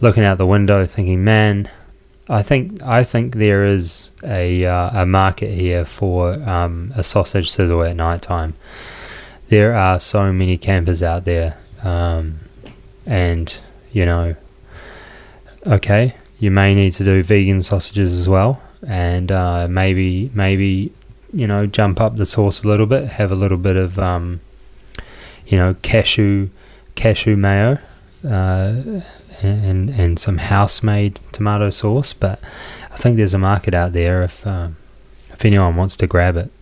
[0.00, 1.68] Looking out the window, thinking, man,
[2.28, 7.50] I think I think there is a uh, a market here for um, a sausage
[7.50, 8.54] sizzle at night time.
[9.50, 12.38] There are so many campers out there, um,
[13.04, 13.58] and
[13.90, 14.36] you know,
[15.66, 20.92] okay, you may need to do vegan sausages as well, and uh, maybe maybe
[21.32, 24.40] you know jump up the sauce a little bit, have a little bit of um,
[25.48, 26.48] you know cashew
[26.94, 27.80] cashew mayo.
[28.24, 29.00] Uh,
[29.42, 32.12] and and some house made tomato sauce.
[32.12, 32.38] But
[32.92, 34.76] I think there's a market out there if um,
[35.32, 36.52] if anyone wants to grab it.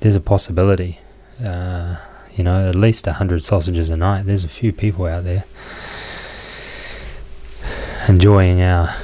[0.00, 0.98] There's a possibility.
[1.44, 1.96] Uh,
[2.36, 4.26] you know, at least hundred sausages a night.
[4.26, 5.44] There's a few people out there
[8.08, 8.94] enjoying our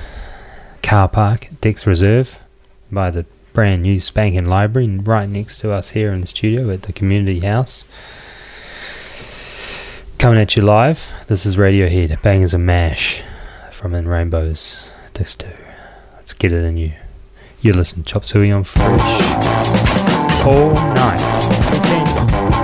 [0.83, 2.43] car park Decks Reserve
[2.91, 6.83] by the brand new spanking library right next to us here in the studio at
[6.83, 7.85] the community house.
[10.19, 13.23] Coming at you live, this is Radiohead, Bangers and Mash
[13.71, 15.49] from In Rainbows, Disc 2.
[16.15, 16.93] Let's get it in you.
[17.61, 19.23] You listen, Chop Suey on Fresh.
[20.47, 22.62] All night.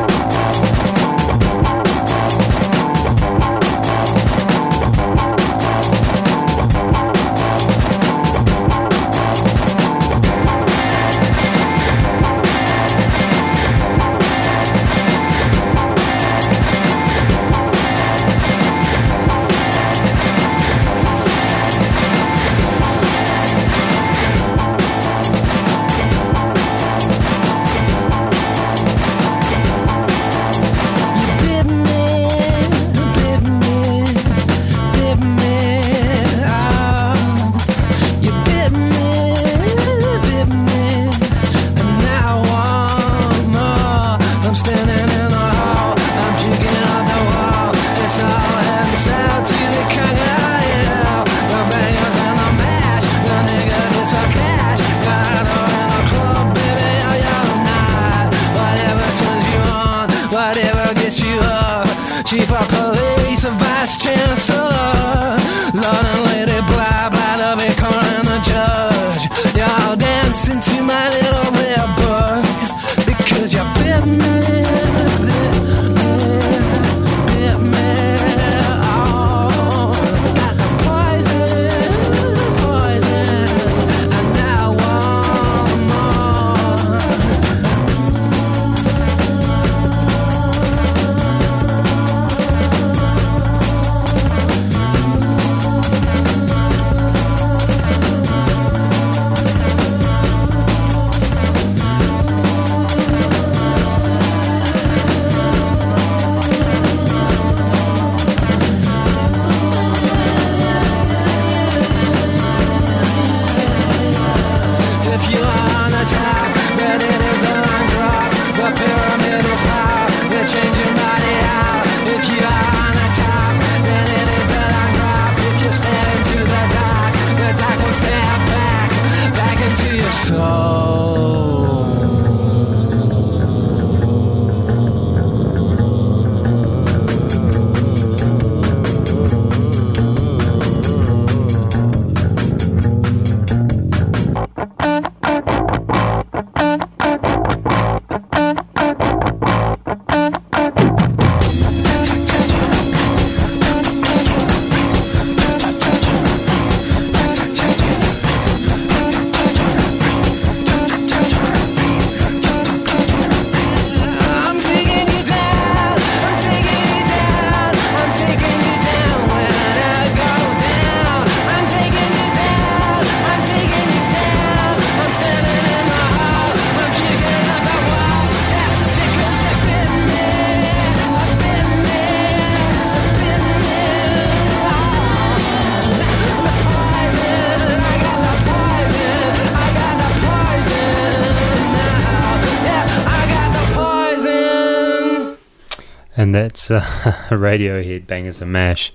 [196.74, 198.92] that's uh, Radiohead Bangers and Mash.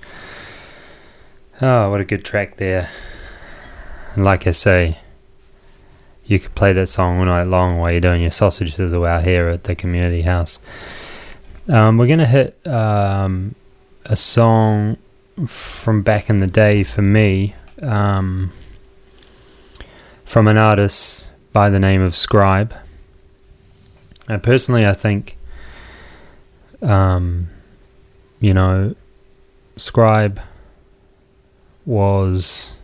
[1.59, 2.89] Oh, what a good track there.
[4.13, 4.99] And like I say,
[6.25, 9.23] you could play that song all night long while you're doing your sausage sizzle out
[9.23, 10.59] here at the community house.
[11.67, 13.55] Um, we're going to hit um,
[14.05, 14.97] a song
[15.47, 18.51] from back in the day for me um,
[20.25, 22.73] from an artist by the name of Scribe.
[24.27, 25.37] And personally, I think,
[26.81, 27.49] um,
[28.43, 28.93] you know,
[29.77, 30.41] Scribe
[31.85, 32.75] was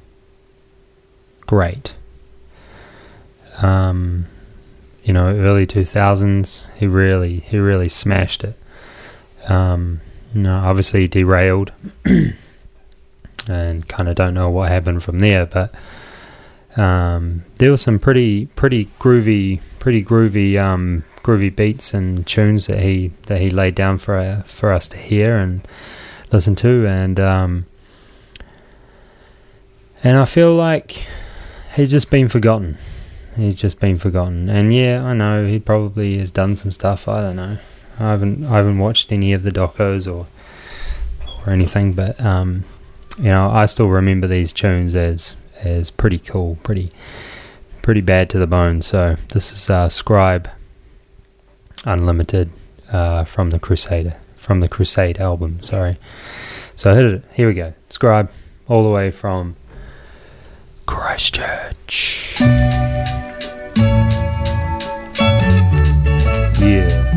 [1.41, 1.95] great.
[3.61, 4.27] Um,
[5.03, 8.57] you know, early two thousands, he really he really smashed it.
[9.49, 9.99] Um,
[10.33, 11.73] you know, obviously derailed,
[13.49, 15.45] and kind of don't know what happened from there.
[15.45, 15.73] But
[16.77, 22.81] um, there was some pretty pretty groovy pretty groovy um, groovy beats and tunes that
[22.81, 25.67] he that he laid down for uh, for us to hear and
[26.31, 27.65] listen to, and um,
[30.03, 31.05] and I feel like
[31.75, 32.77] he's just been forgotten.
[33.35, 34.49] He's just been forgotten.
[34.49, 37.07] And yeah, I know he probably has done some stuff.
[37.07, 37.57] I don't know.
[37.99, 40.27] I haven't I haven't watched any of the docos or
[41.45, 42.65] or anything, but um,
[43.17, 46.91] you know, I still remember these tunes as as pretty cool, pretty
[47.81, 48.81] pretty bad to the bone.
[48.81, 50.49] So this is uh, Scribe
[51.85, 52.51] Unlimited
[52.91, 54.17] uh, from the Crusader
[54.49, 55.61] from the Crusade album.
[55.61, 55.97] Sorry.
[56.75, 57.23] So I hit it.
[57.33, 57.73] Here we go.
[57.89, 58.31] Scribe
[58.67, 59.55] all the way from
[60.87, 62.41] Christchurch.
[66.61, 67.09] Yeah.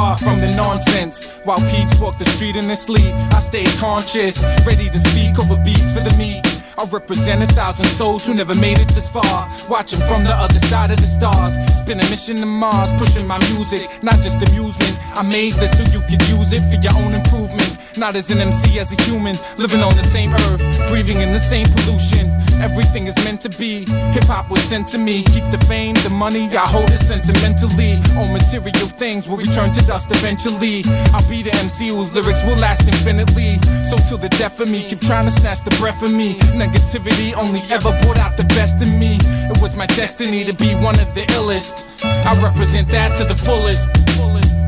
[0.00, 1.36] Far from the nonsense.
[1.44, 5.62] While peeps walk the street in their sleep, I stay conscious, ready to speak over
[5.62, 6.40] beats for the meat.
[6.80, 9.44] I represent a thousand souls who never made it this far.
[9.68, 11.52] Watching from the other side of the stars.
[11.76, 14.96] Spin a mission to Mars, pushing my music, not just amusement.
[15.20, 17.68] I made this so you could use it for your own improvement.
[17.98, 21.44] Not as an MC, as a human, living on the same earth, breathing in the
[21.52, 22.32] same pollution.
[22.60, 23.88] Everything is meant to be.
[24.12, 25.22] Hip hop was sent to me.
[25.32, 27.96] Keep the fame, the money, I hold it sentimentally.
[28.20, 30.84] All material things will return to dust eventually.
[31.16, 33.56] I'll be the MC whose lyrics will last infinitely.
[33.88, 36.34] So till the death of me, keep trying to snatch the breath of me.
[36.52, 39.16] Negativity only ever brought out the best in me.
[39.48, 41.88] It was my destiny to be one of the illest.
[42.04, 43.88] I represent that to the fullest.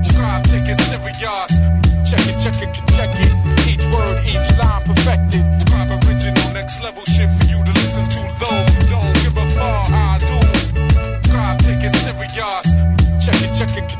[0.09, 1.53] Serious.
[2.09, 3.32] Check it, check it, check it.
[3.68, 5.45] Each word, each line perfected.
[5.93, 7.82] Original, next level shit for you to.
[8.43, 11.28] Those who don't give a fuck, I do.
[11.28, 12.74] Scribe, take it serious.
[13.24, 13.91] Check it, check it.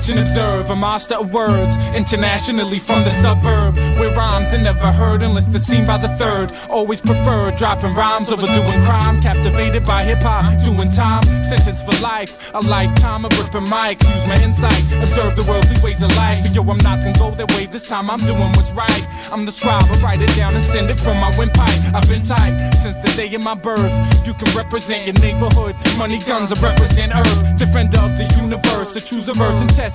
[0.00, 4.92] Watch and observe a master of words internationally from the suburb where rhymes are never
[4.92, 6.52] heard unless they're seen by the third.
[6.68, 9.20] Always prefer dropping rhymes over doing crime.
[9.20, 14.08] Captivated by hip hop, doing time, sentence for life, a lifetime of ripping mics.
[14.14, 16.46] Use my insight, observe the worldly ways of life.
[16.54, 18.10] Yo, I'm not gonna go that way this time.
[18.10, 19.04] I'm doing what's right.
[19.32, 21.80] I'm the scribe, I write it down and send it from my windpipe.
[21.94, 23.92] I've been tight since the day of my birth.
[24.26, 27.58] You can represent your neighborhood, money, guns, I represent Earth.
[27.58, 29.89] Defender of the universe, I choose a verse and test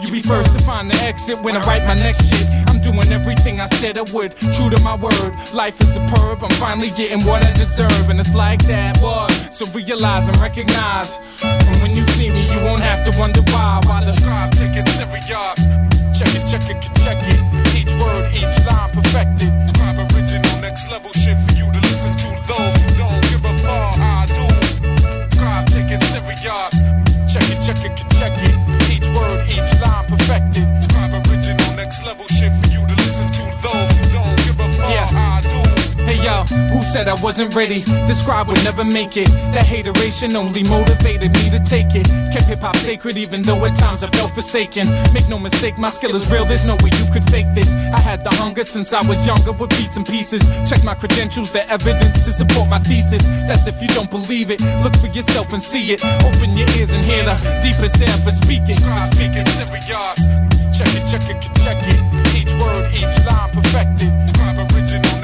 [0.00, 2.46] You be first to find the exit when I write my next shit.
[2.68, 5.32] I'm doing everything I said I would, true to my word.
[5.54, 9.30] Life is superb, I'm finally getting what I deserve, and it's like that, what?
[9.52, 11.16] So realize and recognize.
[11.44, 13.80] And when you see me, you won't have to wonder why.
[13.84, 15.58] Why the scribe take it serious?
[16.12, 17.40] Check it, check it, check it.
[17.72, 19.48] Each word, each line perfected.
[19.72, 22.28] Scribe original, next level shit for you to listen to.
[22.44, 24.44] Those who don't give a fuck, I do.
[25.32, 26.74] Scribe take it serious.
[27.32, 28.59] Check it, check it, check it.
[30.10, 30.66] Perfected.
[30.82, 32.52] Scribe original, next level shit
[36.10, 36.42] Hey yo,
[36.74, 37.86] who said I wasn't ready?
[38.10, 39.30] The scribe would never make it.
[39.54, 42.02] That hateration only motivated me to take it.
[42.34, 44.90] Kept hip hop sacred even though at times I felt forsaken.
[45.14, 47.70] Make no mistake, my skill is real, there's no way you could fake this.
[47.94, 50.42] I had the hunger since I was younger with beats and pieces.
[50.68, 53.22] Check my credentials, the evidence to support my thesis.
[53.46, 54.58] That's if you don't believe it.
[54.82, 56.02] Look for yourself and see it.
[56.26, 58.74] Open your ears and hear the deepest ever speaking.
[58.74, 59.86] Scribe speaking serious.
[60.74, 62.02] Check it, check it, check it.
[62.34, 64.10] Each word, each line perfected.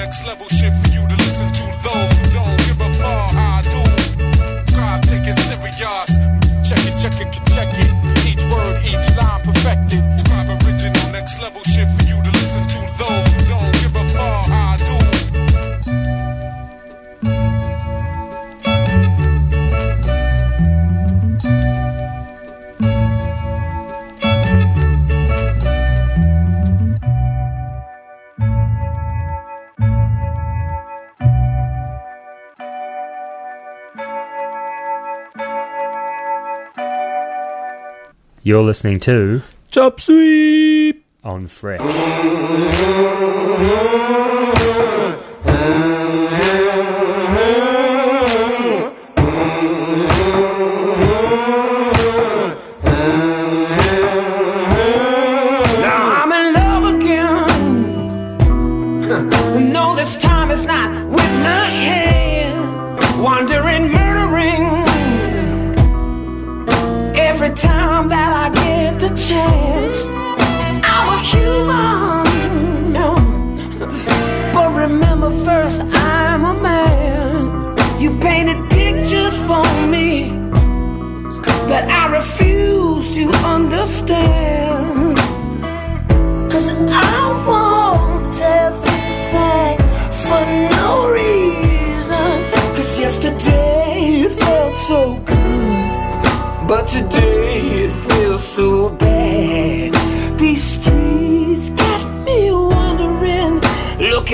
[0.07, 1.65] Next level shit for you to listen to.
[1.83, 3.83] Those who don't give a fuck, I do.
[4.71, 6.11] Scribe take it serious.
[6.69, 7.91] Check it, check it, check it.
[8.23, 10.06] Each word, each line perfected.
[38.47, 39.43] You're listening to
[39.73, 41.81] Chop Suey on Fresh.
[55.81, 57.49] Now I'm in love again.
[59.73, 63.21] no, this time it's not with my hand.
[63.21, 64.86] Wandering, murdering.
[67.57, 70.07] Time that I get the chance,
[70.85, 72.93] I'm a human.
[74.53, 77.75] But remember first, I'm a man.
[77.99, 80.29] You painted pictures for me
[81.71, 85.17] that I refuse to understand.
[86.51, 89.79] Cause I want everything
[90.27, 90.45] for
[90.77, 92.51] no reason.
[92.77, 97.46] Cause yesterday it felt so good, but today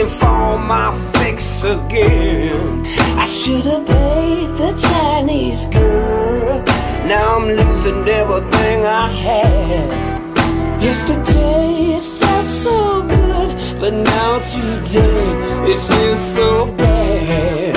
[0.02, 2.86] looking for my fix again.
[3.18, 6.62] I should have paid the Chinese girl.
[7.06, 10.82] Now I'm losing everything I had.
[10.82, 17.71] Yesterday it felt so good, but now today it feels so bad.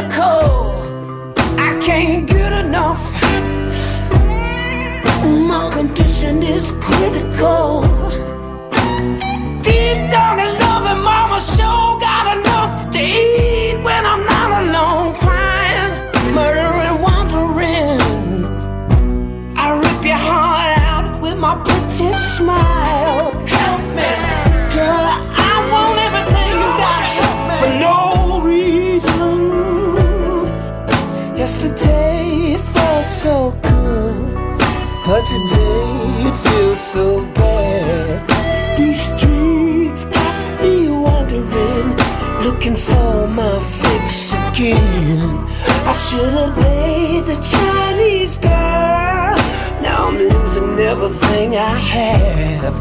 [0.00, 3.02] I can't get enough.
[5.24, 7.82] My condition is critical.
[9.60, 15.90] Deep dog and loving mama sure got enough to eat when I'm not alone crying,
[16.32, 17.98] murdering, wandering.
[19.56, 22.77] I rip your heart out with my pretty smile.
[31.48, 34.58] Yesterday it felt so good,
[35.06, 38.76] but today it feels so bad.
[38.76, 41.96] These streets got me wondering,
[42.44, 45.38] looking for my fix again.
[45.88, 49.34] I should have paid the Chinese girl.
[49.80, 52.74] Now I'm losing everything I have.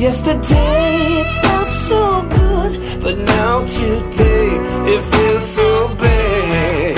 [0.00, 4.56] Yesterday it felt so good, but now today
[4.94, 6.89] it feels so bad.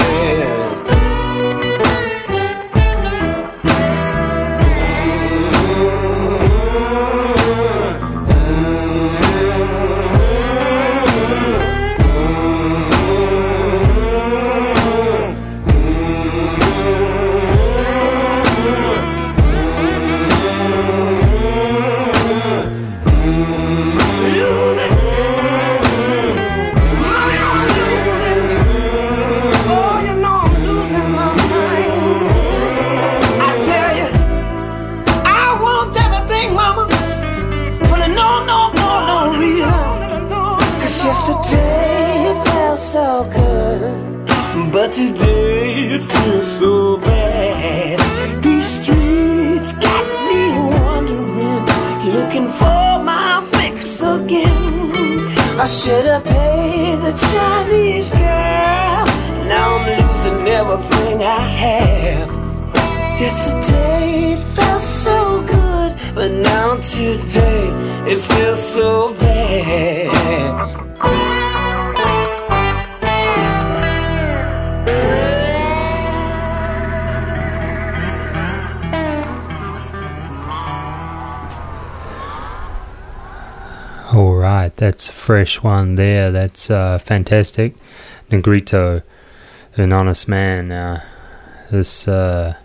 [55.85, 59.05] Should have paid the Chinese girl.
[59.51, 62.29] Now I'm losing everything I have.
[63.21, 67.67] Yesterday it felt so good, but now today
[68.13, 70.92] it feels so bad.
[84.15, 86.31] All right, that's a fresh one there.
[86.31, 87.75] That's uh, fantastic.
[88.31, 89.01] Negrito,
[89.77, 90.71] an honest man.
[90.71, 91.03] Uh,
[91.71, 92.57] this uh,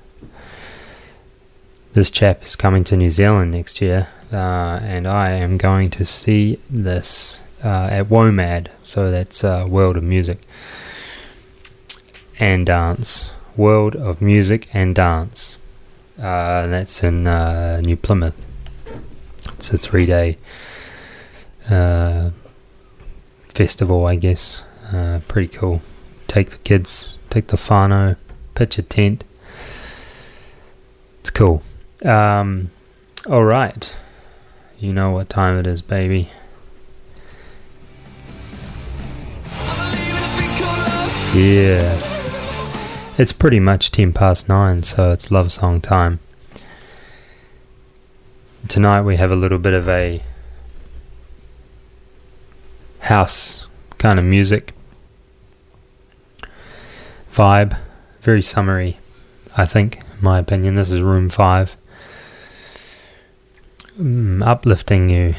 [1.93, 6.05] this chap is coming to New Zealand next year, uh, and I am going to
[6.05, 8.67] see this uh, at WOMAD.
[8.83, 10.41] So that's uh, World of Music
[12.41, 13.33] and Dance.
[13.55, 15.57] World of Music and Dance.
[16.17, 17.23] That's in
[17.83, 18.43] New Plymouth.
[19.53, 20.37] It's a three day
[21.69, 22.31] uh,
[23.53, 24.63] festival, I guess.
[24.91, 25.81] Uh, pretty cool.
[26.27, 28.17] Take the kids, take the whānau,
[28.55, 29.23] pitch a tent.
[31.21, 31.61] It's cool.
[32.05, 32.69] Um,
[33.29, 33.95] all right.
[34.79, 36.31] You know what time it is, baby.
[41.33, 41.99] Yeah.
[43.17, 46.19] It's pretty much 10 past 9, so it's love song time.
[48.67, 50.23] Tonight we have a little bit of a
[53.07, 54.73] house kind of music
[57.33, 57.77] vibe.
[58.21, 58.97] Very summery,
[59.55, 60.75] I think, in my opinion.
[60.75, 61.77] This is room 5.
[63.99, 65.35] Mm, uplifting you.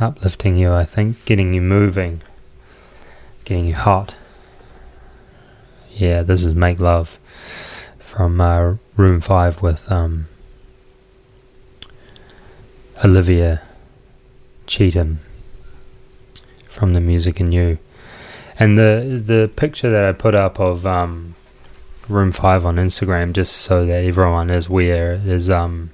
[0.00, 1.24] Uplifting you, I think.
[1.24, 2.20] Getting you moving.
[3.44, 4.14] Getting you hot.
[5.92, 7.18] Yeah, this is Make Love
[7.98, 10.26] from uh, Room 5 with um,
[13.02, 13.62] Oliver
[14.66, 15.20] Cheatham
[16.80, 17.78] from the Music and You.
[18.58, 21.34] And the the picture that I put up of um,
[22.08, 25.90] Room 5 on Instagram, just so that everyone is aware, is um,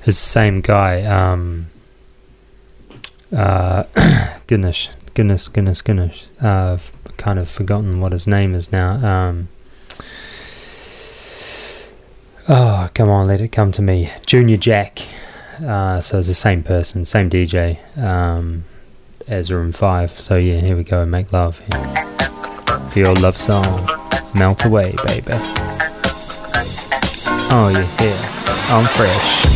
[0.00, 1.02] is the same guy.
[1.02, 1.66] Um,
[3.34, 3.84] uh,
[4.46, 6.28] goodness, goodness, goodness, goodness.
[6.42, 8.94] Uh, I've kind of forgotten what his name is now.
[9.06, 9.48] Um,
[12.48, 14.10] oh, come on, let it come to me.
[14.26, 15.02] Junior Jack.
[15.64, 18.64] Uh, so it's the same person, same DJ um,
[19.26, 20.10] as Room 5.
[20.10, 21.06] So yeah, here we go.
[21.06, 21.62] Make love.
[21.70, 22.88] Yeah.
[22.88, 23.88] For your love song.
[24.34, 25.32] Melt away, baby.
[27.48, 28.18] Oh, yeah, here.
[28.68, 29.55] I'm fresh.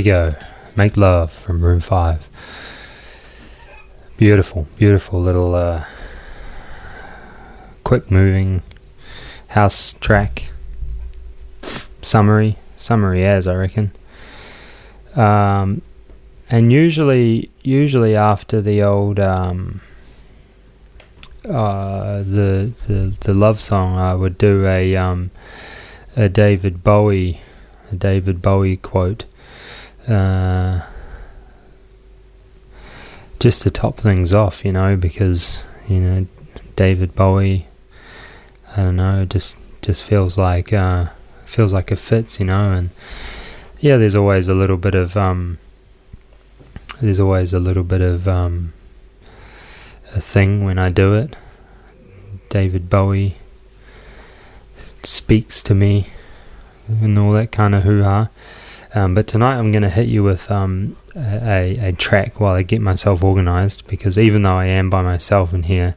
[0.00, 0.34] We go.
[0.76, 2.26] Make Love from Room 5.
[4.16, 5.84] Beautiful, beautiful little uh,
[7.84, 8.62] quick moving
[9.48, 10.44] house track.
[12.00, 13.92] Summary, summary as I reckon.
[15.14, 15.82] Um,
[16.48, 19.82] and usually usually after the old um,
[21.44, 25.30] uh, the the the love song, I would do a um,
[26.16, 27.42] a David Bowie
[27.92, 29.26] a David Bowie quote.
[30.08, 30.82] Uh,
[33.38, 36.26] just to top things off, you know, because you know
[36.76, 37.66] David Bowie.
[38.76, 41.06] I don't know, just just feels like uh,
[41.44, 42.90] feels like it fits, you know, and
[43.80, 45.58] yeah, there's always a little bit of um,
[47.00, 48.72] there's always a little bit of um,
[50.14, 51.34] a thing when I do it.
[52.50, 53.36] David Bowie
[55.02, 56.08] speaks to me
[56.88, 58.28] and all that kind of hoo ha.
[58.92, 62.62] Um, but tonight I'm going to hit you with um, a, a track while I
[62.62, 65.94] get myself organized because even though I am by myself in here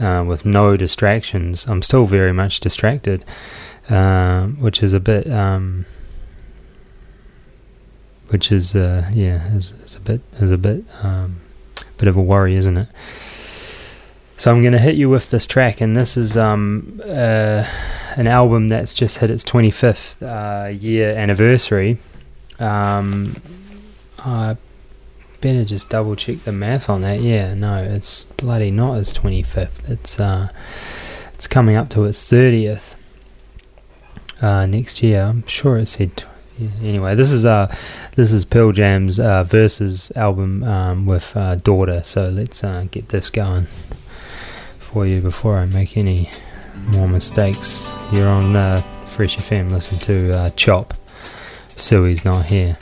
[0.00, 3.24] uh, with no distractions, I'm still very much distracted,
[3.88, 5.30] uh, which is a bit.
[5.30, 5.86] Um,
[8.28, 11.40] which is uh, yeah, is, is a bit is a bit um,
[11.96, 12.88] bit of a worry, isn't it?
[14.36, 17.64] So I'm going to hit you with this track, and this is um, uh,
[18.16, 21.98] an album that's just hit its 25th uh, year anniversary.
[22.58, 23.36] Um,
[24.18, 24.56] I
[25.40, 27.20] better just double check the math on that.
[27.20, 29.88] Yeah, no, it's bloody not its 25th.
[29.88, 30.48] It's uh,
[31.34, 32.94] it's coming up to its 30th
[34.42, 35.22] uh, next year.
[35.22, 36.16] I'm sure it said.
[36.16, 36.26] Tw-
[36.82, 37.74] anyway, this is uh,
[38.14, 42.02] this is Pearl Jam's uh, Versus album um, with uh, Daughter.
[42.04, 43.66] So let's uh, get this going
[44.78, 46.30] for you before I make any
[46.94, 47.92] more mistakes.
[48.12, 48.76] You're on uh,
[49.06, 49.70] Fresh FM.
[49.70, 50.94] Listen to uh, Chop.
[51.76, 52.78] Suey's not here.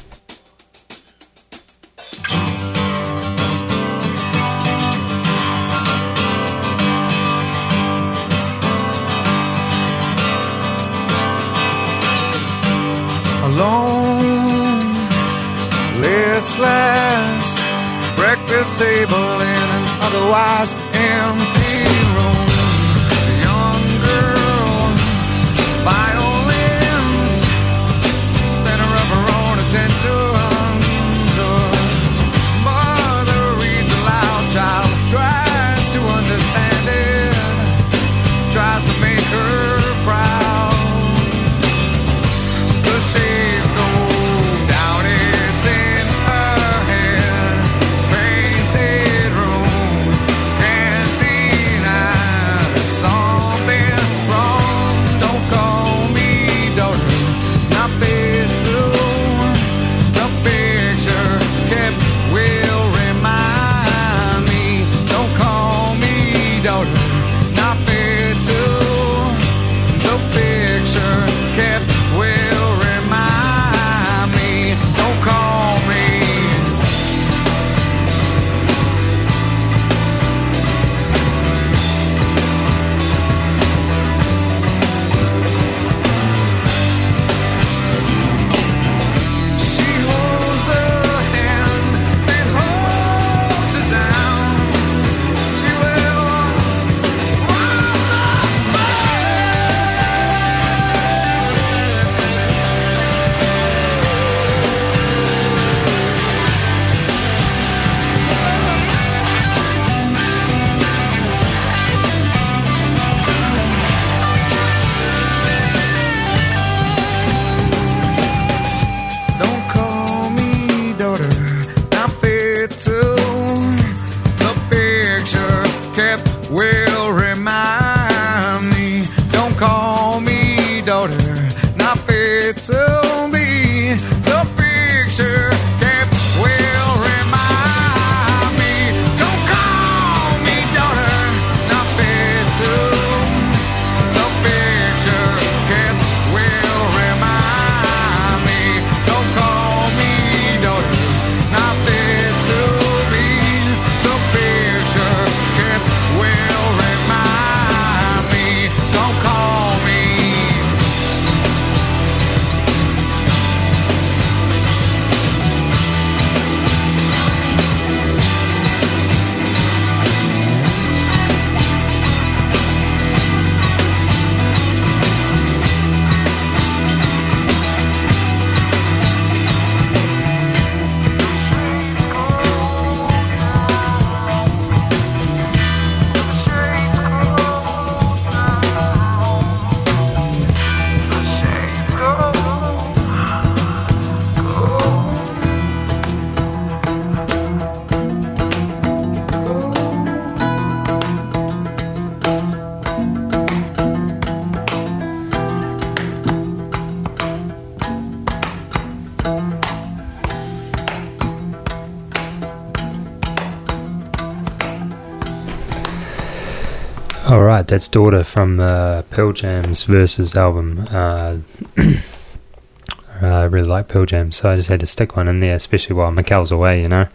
[217.74, 220.86] That's Daughter from uh, Pearl Jam's Versus album.
[220.92, 221.38] Uh,
[223.20, 225.96] I really like Pearl Jam, so I just had to stick one in there, especially
[225.96, 227.08] while Mikel's away, you know.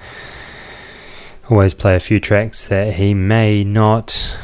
[1.49, 4.37] Always play a few tracks that he may not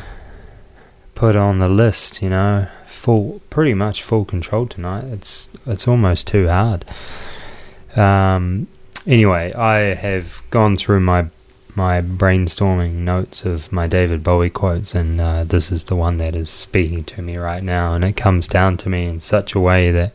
[1.16, 2.70] put on the list, you know.
[2.88, 5.04] Full, pretty much full control tonight.
[5.04, 6.86] It's it's almost too hard.
[7.98, 8.68] Um,
[9.06, 11.26] anyway, I have gone through my
[11.76, 16.36] my brainstorming notes of my David Bowie quotes, and uh, this is the one that
[16.36, 19.60] is speaking to me right now, and it comes down to me in such a
[19.60, 20.14] way that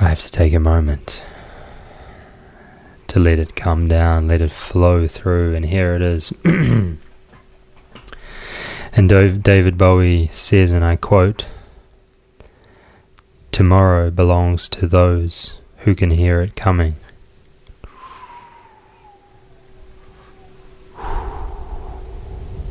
[0.00, 1.22] I have to take a moment
[3.08, 6.32] to let it come down, let it flow through, and here it is.
[6.44, 6.98] and
[9.08, 11.46] David Bowie says, and I quote,
[13.52, 16.96] Tomorrow belongs to those who can hear it coming.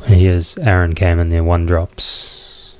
[0.08, 2.76] And here's Aaron Kamm and their one drops.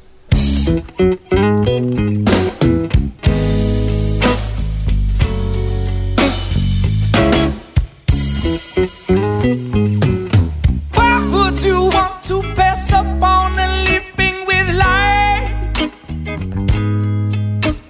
[10.94, 14.56] Why would you want to pass up on the living with?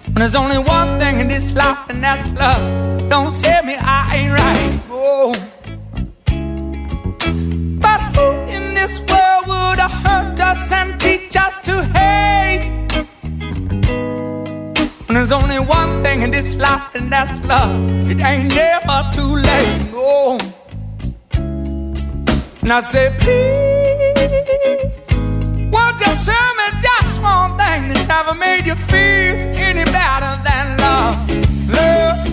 [0.05, 3.09] When there's only one thing in this life, and that's love.
[3.09, 4.81] Don't tell me I ain't right.
[4.89, 5.54] Oh.
[10.55, 12.71] Us and teach us to hate?
[15.07, 17.75] And there's only one thing in this life, and that's love.
[18.09, 19.91] It ain't never too late.
[19.93, 20.37] Oh.
[22.61, 24.15] And I said, please,
[25.73, 29.35] won't you tell me just one thing that ever made you feel
[29.67, 30.65] any better than?
[30.85, 31.17] Love,
[31.69, 32.24] love,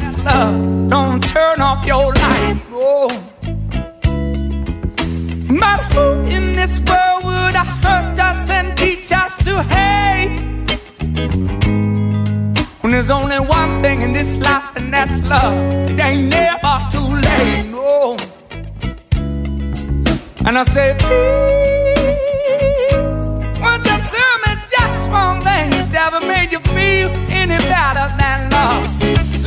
[0.00, 0.88] that's love.
[0.88, 2.60] Don't turn off your light.
[2.72, 3.08] Oh.
[5.60, 6.04] But who
[6.36, 10.38] in this world would have hurt us and teach us to hate?
[12.80, 15.56] When there's only one thing in this life, and that's love.
[15.90, 18.16] It ain't never too late, no.
[20.46, 22.18] And I say, please,
[23.62, 27.10] won't you tell me just one thing that ever made you feel
[27.42, 28.98] any better than love?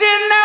[0.00, 0.39] I said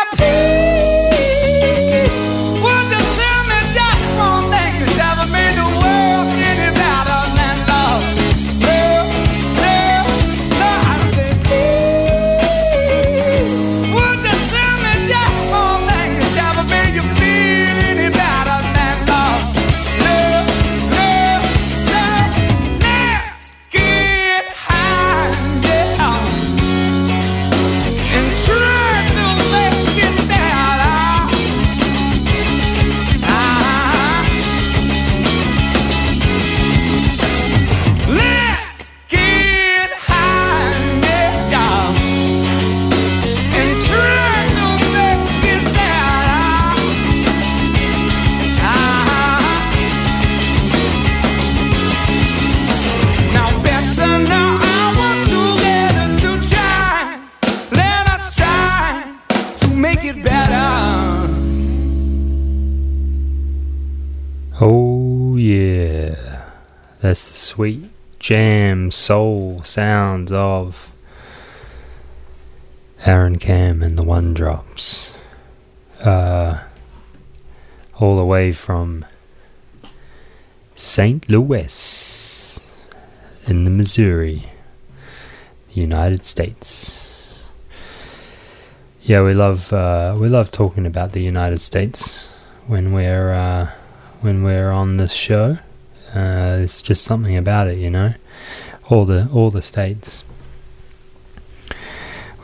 [67.06, 67.84] That's the sweet
[68.18, 70.90] jam soul sounds of
[73.04, 75.14] Aaron Kamm and the One Drops.
[76.00, 76.64] Uh,
[78.00, 79.04] all the way from
[80.74, 81.28] St.
[81.28, 82.58] Louis
[83.46, 84.42] in the Missouri,
[85.70, 87.48] United States.
[89.02, 92.26] Yeah, we love uh, we love talking about the United States
[92.66, 93.70] when we're uh,
[94.22, 95.58] when we're on this show.
[96.16, 98.14] Uh, it's just something about it, you know.
[98.88, 100.24] All the all the states.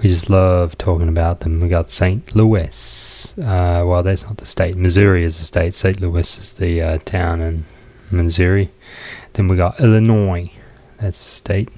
[0.02, 1.60] We just love talking about them.
[1.60, 2.34] We got St.
[2.34, 3.32] Louis.
[3.38, 4.76] Uh, well, that's not the state.
[4.76, 5.72] Missouri is the state.
[5.74, 6.00] St.
[6.00, 7.64] Louis is the uh, town in
[8.10, 8.70] Missouri.
[9.32, 10.50] Then we got Illinois.
[11.00, 11.68] That's the state.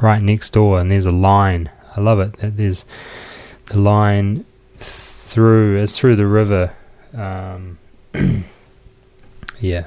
[0.00, 1.70] Right next door, and there's a line.
[1.96, 2.38] I love it.
[2.38, 2.86] that There's
[3.66, 4.46] the line
[4.76, 5.82] through.
[5.82, 6.74] It's through the river.
[7.12, 7.78] Um,
[9.60, 9.86] yeah.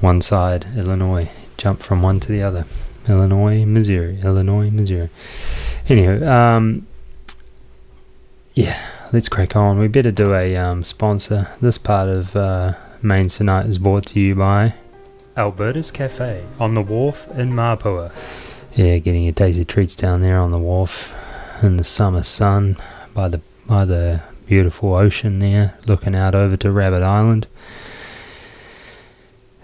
[0.00, 1.30] One side, Illinois.
[1.56, 2.64] Jump from one to the other.
[3.08, 4.20] Illinois, Missouri.
[4.22, 5.10] Illinois, Missouri.
[5.88, 6.86] Anywho, um,
[8.54, 8.78] yeah,
[9.12, 9.78] let's crack on.
[9.78, 11.48] We better do a um, sponsor.
[11.60, 14.74] This part of uh, Mains Tonight is brought to you by
[15.36, 18.12] Alberta's Cafe on the wharf in Mapua.
[18.74, 21.14] Yeah, getting your tasty treats down there on the wharf
[21.62, 22.76] in the summer sun
[23.14, 27.46] by the by the beautiful ocean there, looking out over to Rabbit Island.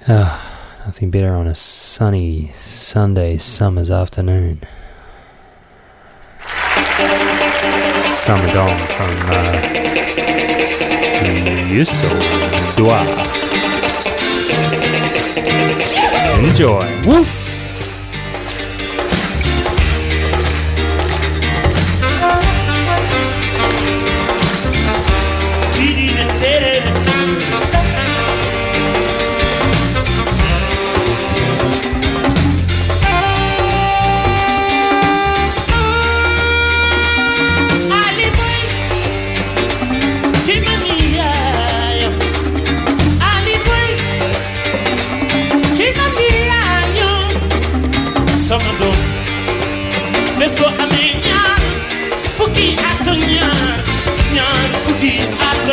[0.07, 4.61] Ah, nothing better on a sunny Sunday summer's afternoon.
[8.11, 9.63] Summer Dong from uh,
[11.71, 12.21] Youssou
[12.77, 13.01] N'Dour.
[16.51, 17.44] Enjoy.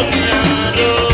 [0.02, 1.11] Ak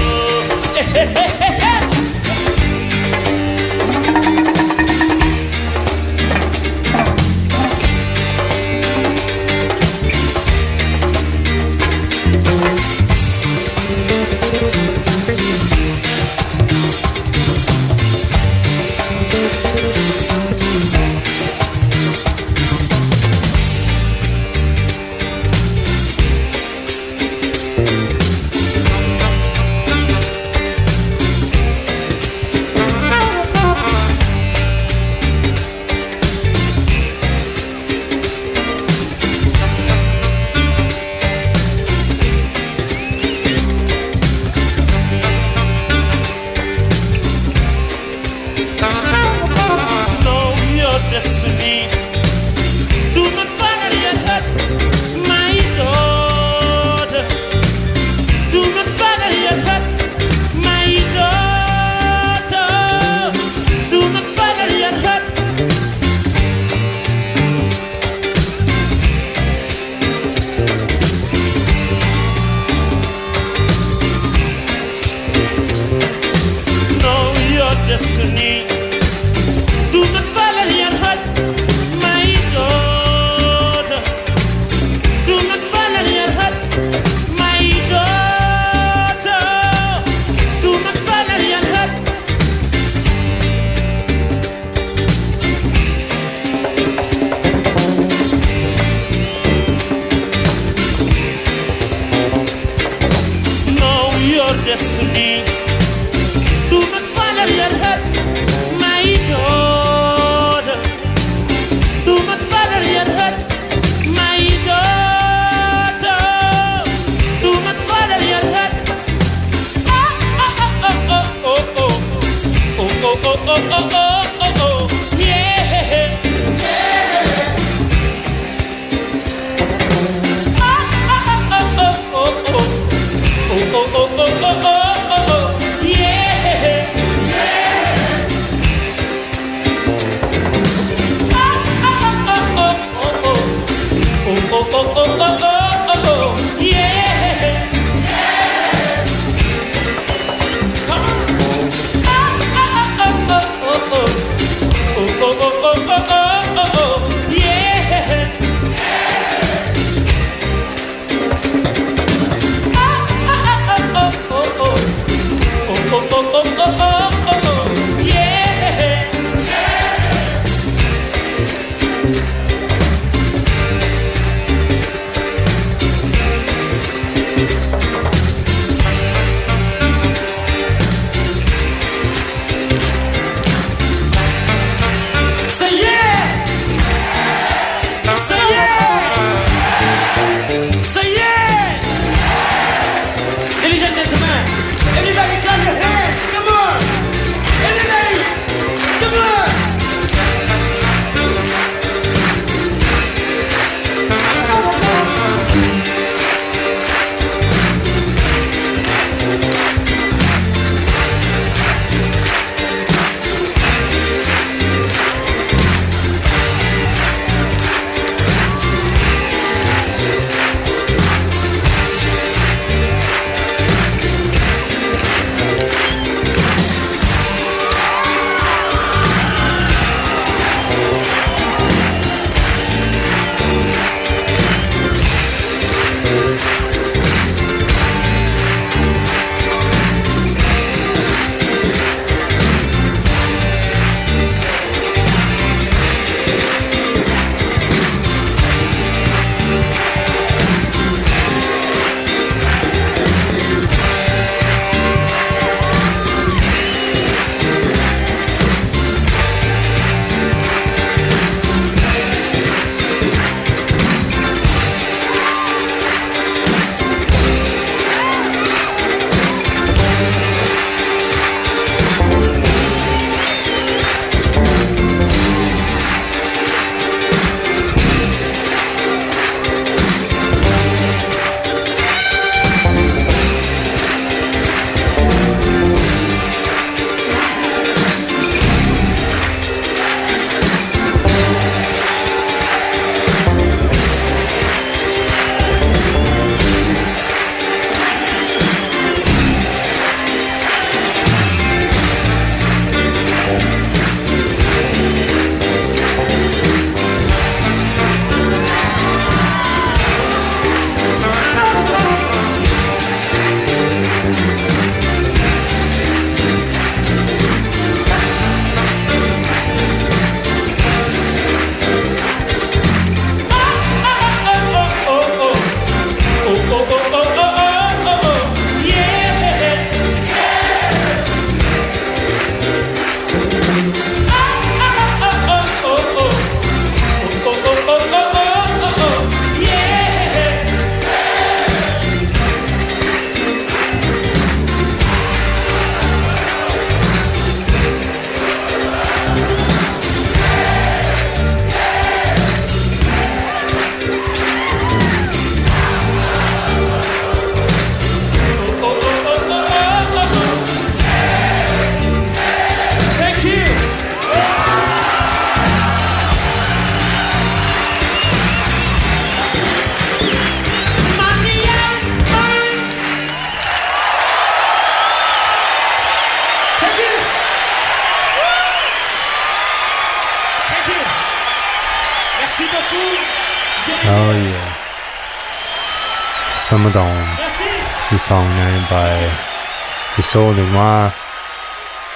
[390.07, 390.93] Youssou N'Dour.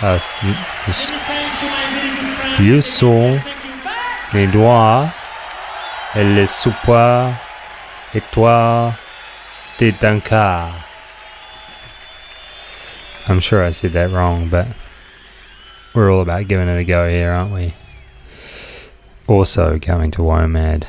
[0.02, 0.20] Uh,
[2.60, 3.40] Youssou
[4.34, 5.14] N'Dour.
[6.16, 7.34] Et le super
[8.14, 8.94] et toi
[9.80, 10.74] Dankar.
[13.30, 14.68] I'm sure I said that wrong, but
[15.94, 17.74] we're all about giving it a go here, aren't we?
[19.26, 20.84] Also going to WOMAD.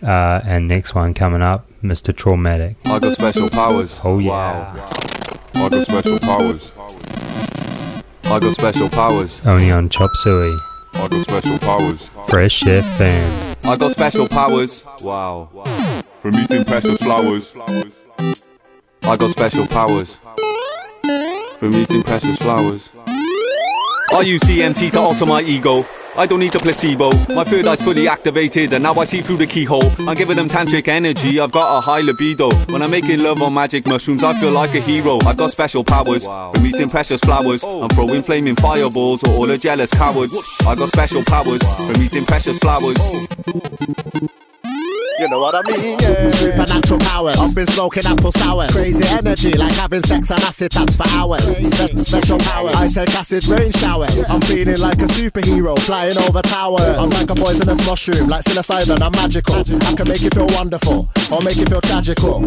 [0.00, 2.14] Uh, and next one coming up, Mr.
[2.14, 2.76] Traumatik.
[2.86, 4.00] I got special powers.
[4.04, 5.03] Oh yeah.
[5.56, 6.72] I got special powers.
[8.24, 9.40] I got special powers.
[9.44, 10.56] Only on Chop Suey.
[10.94, 12.10] I got special powers.
[12.28, 13.66] Fresh FM.
[13.66, 14.84] I got special powers.
[15.02, 15.48] Wow.
[16.20, 17.54] From eating precious flowers.
[19.04, 20.18] I got special powers.
[21.58, 22.88] From eating precious flowers.
[23.06, 25.86] I use DMT to alter my ego.
[26.16, 27.10] I don't need a placebo.
[27.34, 29.90] My third eye's fully activated, and now I see through the keyhole.
[30.08, 31.40] I'm giving them tantric energy.
[31.40, 32.50] I've got a high libido.
[32.70, 35.18] When I'm making love on magic mushrooms, I feel like a hero.
[35.26, 37.64] I've got special powers from eating precious flowers.
[37.64, 40.32] I'm throwing flaming fireballs at all the jealous cowards.
[40.66, 42.96] I've got special powers from eating precious flowers.
[43.00, 44.28] Oh.
[45.18, 45.96] You know what I mean?
[46.00, 46.28] Yeah.
[46.28, 47.38] Supernatural powers.
[47.38, 48.72] I've been smoking apple sours.
[48.72, 51.44] Crazy energy, like having sex on acid taps for hours.
[51.44, 52.74] Spe- special powers.
[52.74, 54.28] I take acid rain showers.
[54.28, 56.98] I'm feeling like a superhero, flying over towers.
[56.98, 59.00] I'm like a poisonous mushroom, like psilocybin.
[59.00, 59.54] I'm magical.
[59.86, 62.40] I can make you feel wonderful, or make you feel tragical.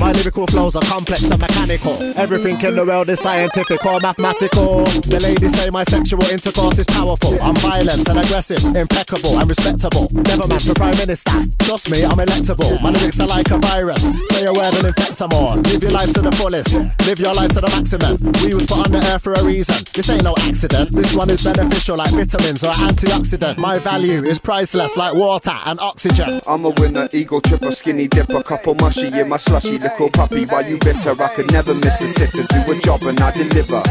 [0.00, 1.94] My lyrical flows are complex and mechanical.
[2.18, 4.82] Everything in the world is scientific or mathematical.
[5.06, 7.40] The ladies say my sexual intercourse is powerful.
[7.40, 10.08] I'm violent and aggressive, impeccable and respectable.
[10.10, 11.38] Never man for prime minister.
[11.60, 12.80] Trust me, I'm electable.
[12.80, 14.02] My lyrics are like a virus.
[14.30, 15.56] Say a word and infect them all.
[15.56, 16.72] Live your life to the fullest.
[17.06, 18.16] Live your life to the maximum.
[18.42, 19.84] We was put on the earth for a reason.
[19.92, 20.90] This ain't no accident.
[20.90, 23.58] This one is beneficial like vitamins or antioxidant.
[23.58, 26.40] My value is priceless like water and oxygen.
[26.46, 30.44] I'm a winner, ego tripper, skinny dipper, couple mushy in my slushy, little puppy.
[30.46, 31.10] Why you bitter?
[31.20, 32.44] I could never miss a sitter.
[32.46, 33.82] Do a job and I deliver.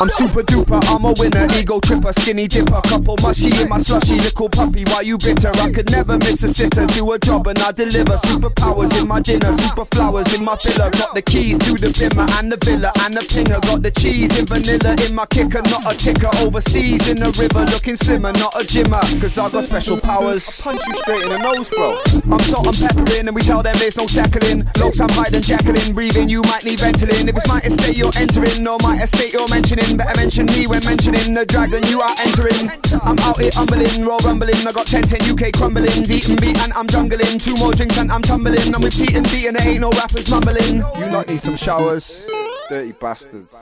[0.00, 4.14] I'm super duper, I'm a winner, ego tripper, skinny dipper, couple mushy in my slushy,
[4.16, 4.84] little puppy.
[4.84, 5.49] Why you bitter?
[5.56, 6.86] I could never miss a sitter.
[6.86, 8.16] Do a job and I deliver.
[8.28, 10.90] Superpowers in my dinner, super flowers in my filler.
[10.90, 13.60] Got the keys to the bimmer and the villa and the pinger.
[13.62, 16.30] Got the cheese in vanilla in my kicker, not a ticker.
[16.44, 19.00] Overseas in the river, looking slimmer, not a gymmer.
[19.20, 20.46] Cause I got special powers.
[20.48, 21.96] I punch you straight in the nose, bro.
[22.30, 24.62] I'm salt and peppering, and we tell them there's no tackling.
[24.80, 26.28] Lokes, I'm hiding, jackling, breathing.
[26.28, 27.28] You might need ventilating.
[27.28, 30.84] If it's my estate you're entering, or my estate you're mentioning, better mention me when
[30.84, 32.70] mentioning the dragon you are entering.
[33.02, 34.60] I'm out here humbling, raw rumbling.
[34.66, 37.42] I got 10 10 UK crumbling, beat and beat, and I'm jungling.
[37.42, 38.74] Two more drinks and I'm tumbling.
[38.74, 40.76] I'm with Pete and beating, there ain't no rappers mumbling.
[40.98, 42.26] You lot need some showers,
[42.68, 43.54] dirty bastards.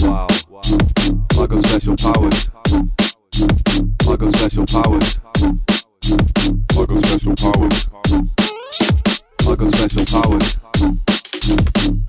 [0.00, 0.28] Wow.
[1.40, 2.50] I got special powers.
[4.06, 5.18] I got special powers.
[6.70, 7.88] I got special powers.
[9.42, 10.58] I got special powers.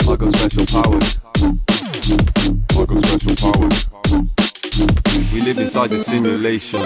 [0.06, 1.20] I got special powers.
[2.78, 3.90] I got special powers.
[5.34, 6.86] We live inside the simulation.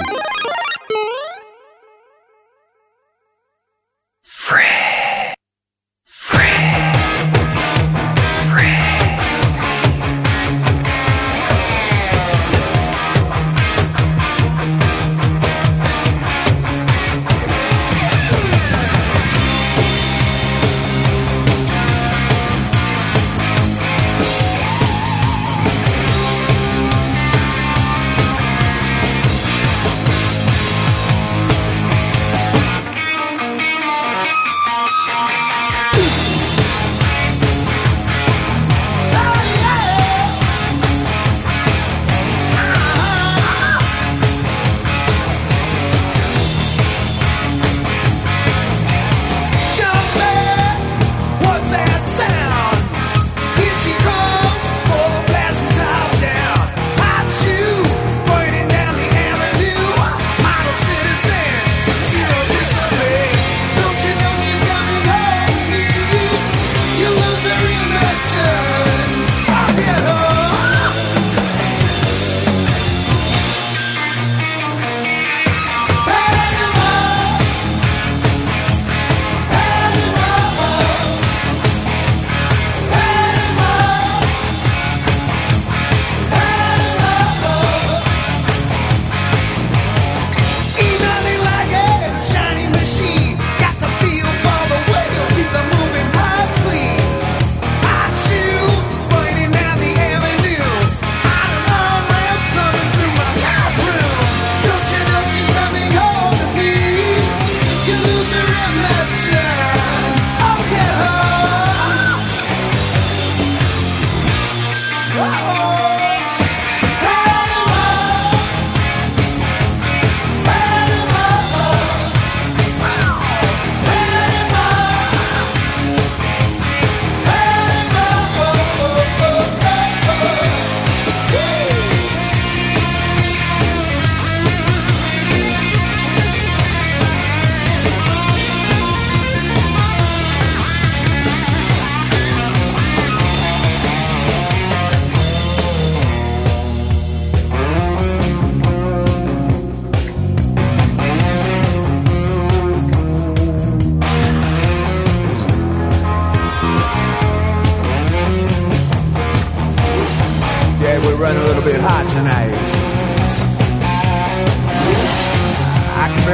[4.45, 5.33] free,
[6.03, 7.12] free.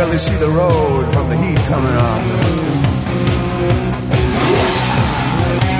[0.09, 2.23] barely see the road from the heat coming up.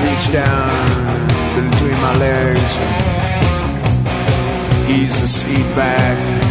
[0.04, 2.70] Reach down between my legs,
[4.88, 6.49] ease the seat back.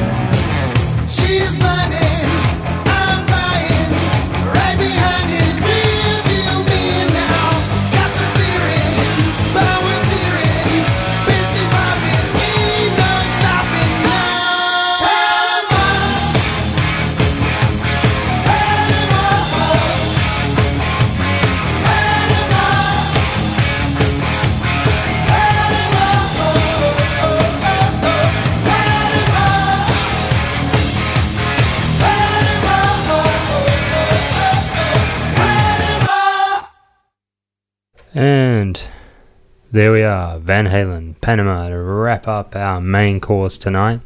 [39.71, 43.99] There we are, Van Halen, Panama, to wrap up our main course tonight.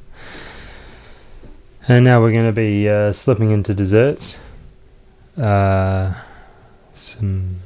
[1.87, 4.37] And now we're going to be uh, slipping into desserts.
[5.37, 6.13] Uh,
[6.93, 7.59] some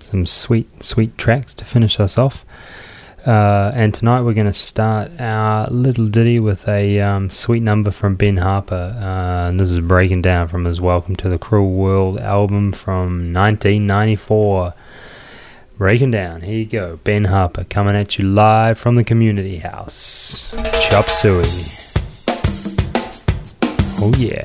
[0.00, 2.44] some sweet sweet tracks to finish us off.
[3.24, 7.90] Uh, and tonight we're going to start our little ditty with a um, sweet number
[7.90, 8.96] from Ben Harper.
[8.98, 13.32] Uh, and this is breaking down from his Welcome to the Cruel World album from
[13.32, 14.74] 1994.
[15.76, 16.42] Breaking down.
[16.42, 17.00] Here you go.
[17.02, 20.54] Ben Harper coming at you live from the community house.
[20.80, 21.42] Chop suey.
[23.98, 24.44] Oh, yeah.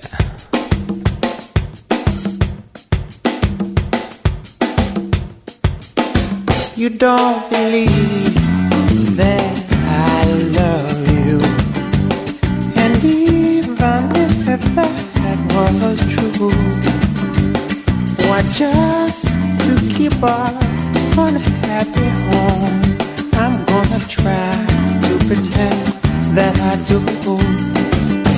[6.76, 8.34] You don't believe
[9.16, 10.26] that I
[10.58, 11.40] love you.
[12.82, 14.10] And even
[14.48, 15.38] if that
[15.80, 16.50] was true,
[18.28, 19.28] why just
[19.66, 20.70] to keep our
[21.28, 22.80] unhappy home,
[23.34, 24.52] I'm gonna try
[25.06, 25.80] to pretend
[26.38, 27.00] that I do.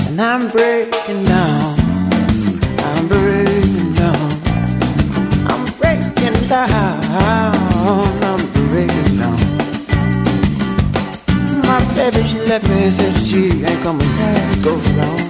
[0.07, 1.79] And I'm breaking down.
[2.79, 4.31] I'm breaking down.
[5.51, 6.69] I'm breaking down.
[8.29, 9.39] I'm breaking down.
[11.67, 15.21] My baby, she left me, said she ain't coming back around.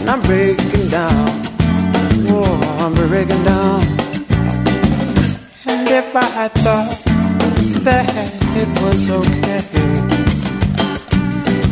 [0.00, 1.28] And I'm breaking down.
[2.34, 3.91] Oh, I'm breaking down.
[5.94, 7.02] If I thought
[7.84, 8.08] that
[8.56, 9.60] it was okay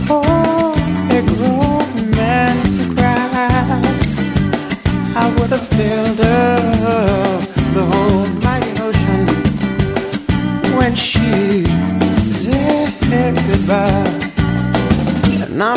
[0.06, 0.20] for
[1.16, 3.80] a grown man to cry,
[5.16, 7.40] I would have filled up
[7.72, 9.24] the whole mighty ocean
[10.76, 11.64] when she
[12.42, 14.04] said goodbye.
[15.44, 15.74] And I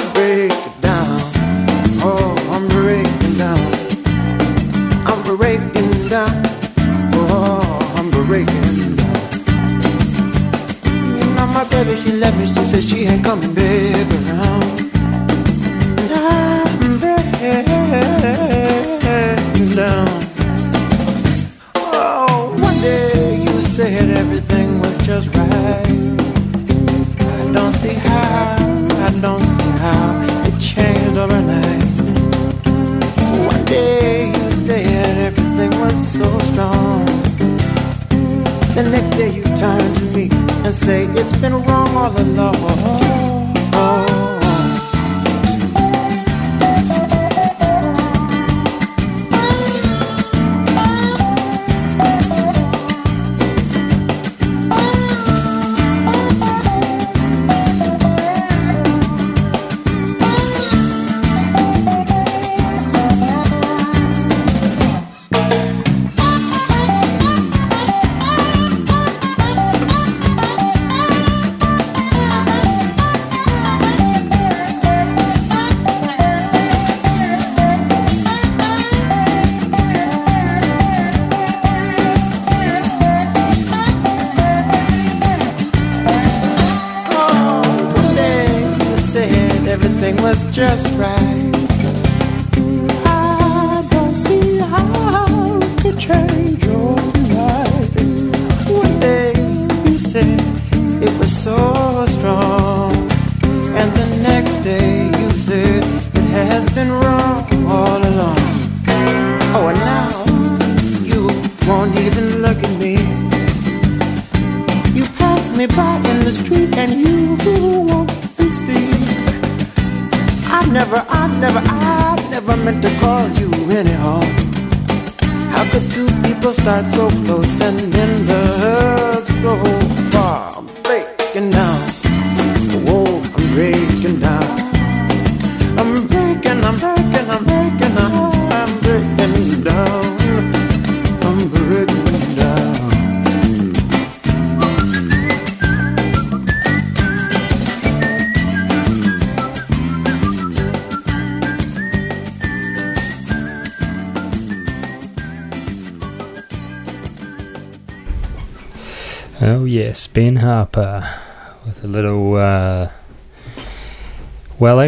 [11.86, 12.48] Know she left me.
[12.48, 14.53] She said she ain't coming back around.
[42.04, 42.93] All along.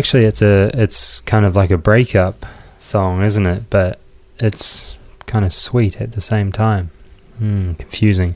[0.06, 2.46] Actually, it's a it's kind of like a breakup
[2.78, 3.72] song, isn't it?
[3.72, 4.00] But
[4.38, 6.92] it's kind of sweet at the same time.
[7.40, 8.36] Hmm, confusing.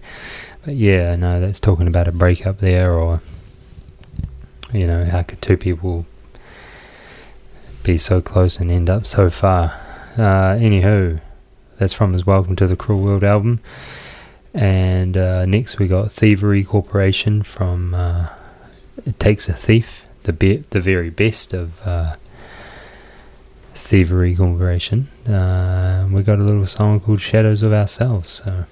[0.66, 3.22] But yeah, no, that's talking about a breakup there, or
[4.74, 6.08] you know, how could two people
[7.84, 9.80] be so close and end up so far?
[10.18, 11.22] Uh, anywho,
[11.78, 13.60] that's from his Welcome to the Cruel World album.
[14.56, 18.30] And uh, next we got Thievery Corporation from uh,
[19.06, 22.16] It Takes a Thief, the be- the very best of uh,
[23.74, 25.08] Thievery Corporation.
[25.28, 28.34] Uh, we got a little song called Shadows of Ourselves.
[28.34, 28.66] So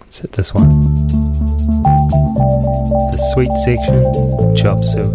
[0.00, 0.70] let's hit this one.
[3.10, 4.00] The sweet section,
[4.56, 5.12] chop suey.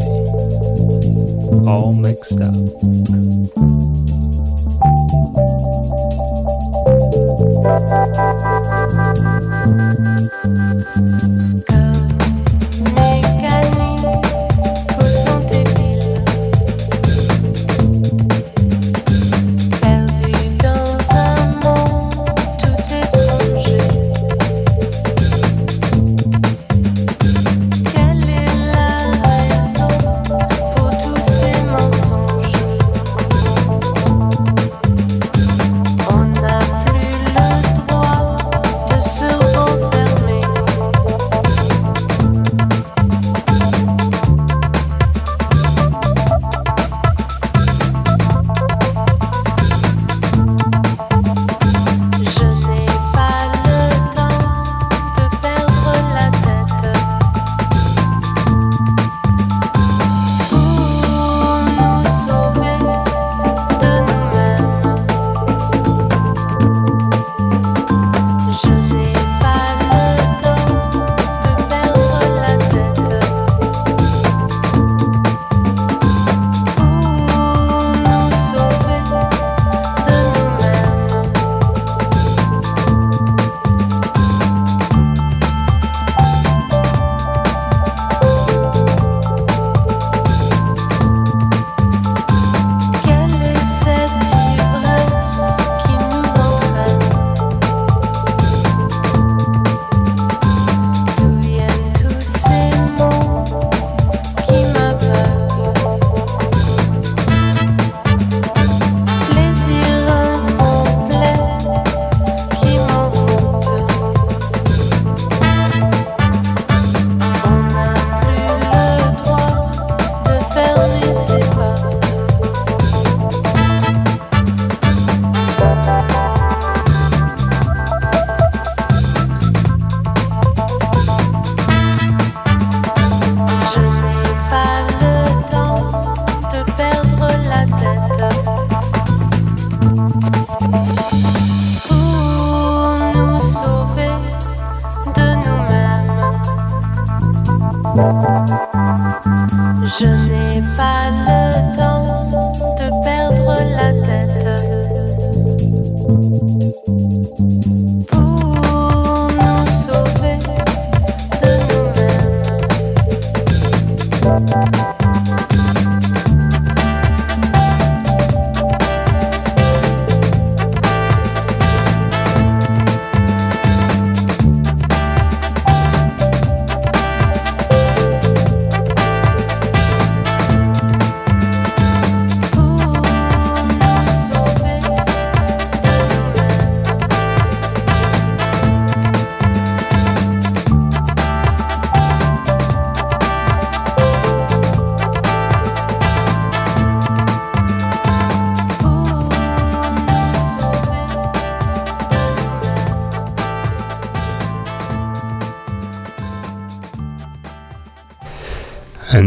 [1.68, 2.54] All mixed up.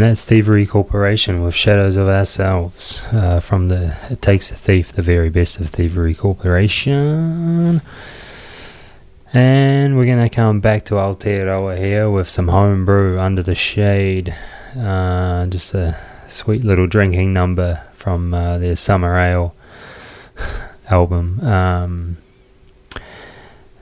[0.04, 5.00] That's Thievery Corporation with Shadows of Ourselves uh, from the It Takes a Thief, the
[5.00, 7.80] very best of Thievery Corporation.
[9.32, 14.36] And we're going to come back to Aotearoa here with some homebrew under the shade.
[14.76, 15.98] Uh, just a
[16.28, 19.54] sweet little drinking number from uh, their Summer Ale
[20.90, 21.40] album.
[21.40, 22.16] Um,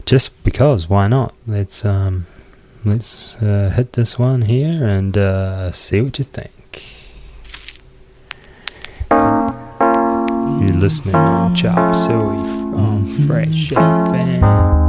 [0.07, 1.35] just because, why not?
[1.49, 2.27] Let's um,
[2.85, 6.85] let's uh, hit this one here and uh, see what you think.
[9.10, 12.43] You're listening on Chop Suey
[12.73, 14.81] from Fresh FM.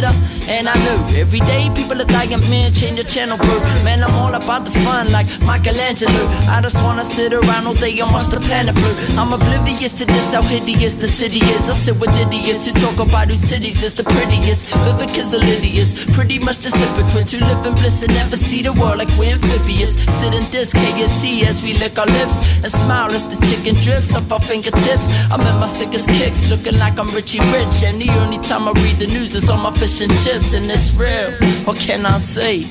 [0.00, 0.14] up.
[0.48, 1.61] And I knew every day
[1.92, 5.26] people are dying, man, change your channel, bro Man, I'm all about the fun like
[5.40, 6.26] Michelangelo.
[6.48, 8.90] I just wanna sit around all day watch the planet, bro.
[9.18, 11.68] I'm oblivious to this, how hideous the city is.
[11.68, 14.66] I sit with idiots who talk about whose titties is the prettiest.
[14.84, 18.98] Vivica's Lydia's pretty much just hypocrites Who live in bliss and never see the world
[18.98, 19.92] like we're amphibious.
[20.20, 24.14] Sit in this KFC as we lick our lips And smile as the chicken drips
[24.14, 25.06] off our fingertips.
[25.30, 27.84] I'm in my sickest kicks, looking like I'm Richie Rich.
[27.84, 30.70] And the only time I read the news is on my fish and chips And
[30.70, 31.32] it's real,
[31.64, 32.64] what can I say?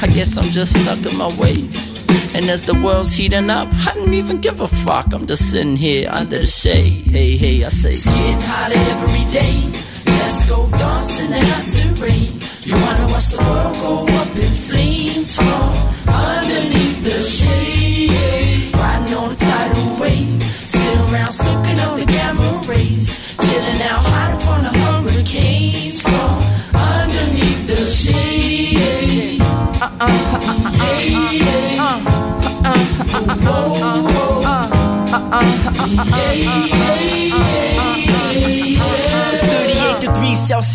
[0.00, 1.98] I guess I'm just stuck in my ways
[2.34, 5.12] and as the world's heating up, I don't even give a fuck.
[5.12, 7.06] I'm just sitting here under the shade.
[7.06, 9.70] Hey, hey, I say, it's getting hotter every day.
[10.06, 12.40] Let's go dance in the rain.
[12.62, 15.72] You wanna watch the world go up in flames from
[16.06, 17.77] underneath the shade.
[36.06, 36.97] yeah, yeah.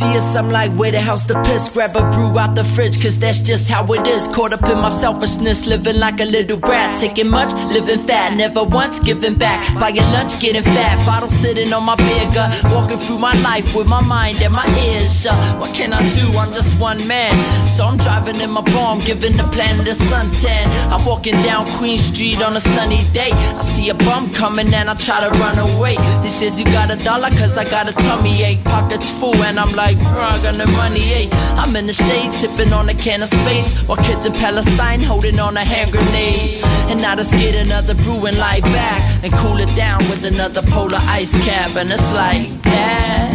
[0.03, 1.73] Degrees Celsius, I'm like, where the hell's the piss?
[1.73, 4.27] Grab a brew out the fridge, cause that's just how it is.
[4.27, 6.97] Caught up in my selfishness, living like a little brat.
[6.97, 9.59] Taking much, living fat, never once giving back.
[9.79, 12.63] Buying lunch, getting fat, bottle sitting on my beer gut.
[12.65, 15.37] Walking through my life with my mind and my ears shut.
[15.59, 16.27] What can I do?
[16.37, 17.33] I'm just one man.
[17.67, 20.65] So I'm driving in my bomb, giving the planet a suntan.
[20.91, 23.31] I'm walking down Queen Street on a sunny day.
[23.31, 25.95] I see a bum coming and I try to run away.
[26.21, 27.29] He says, You got a dollar?
[27.29, 28.63] Cause I got a tummy ache.
[28.63, 31.29] Pockets full, and I'm like, I got no money, eh?
[31.55, 33.73] I'm in the shade, sipping on a can of spades.
[33.87, 36.63] While kids in Palestine holding on a hand grenade.
[36.89, 40.61] And I just get another brew and lie back and cool it down with another
[40.63, 41.75] polar ice cap.
[41.75, 43.31] And it's like that,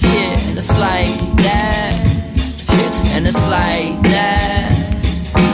[0.00, 1.92] yeah, and it's like that,
[2.68, 4.74] yeah, and it's like that.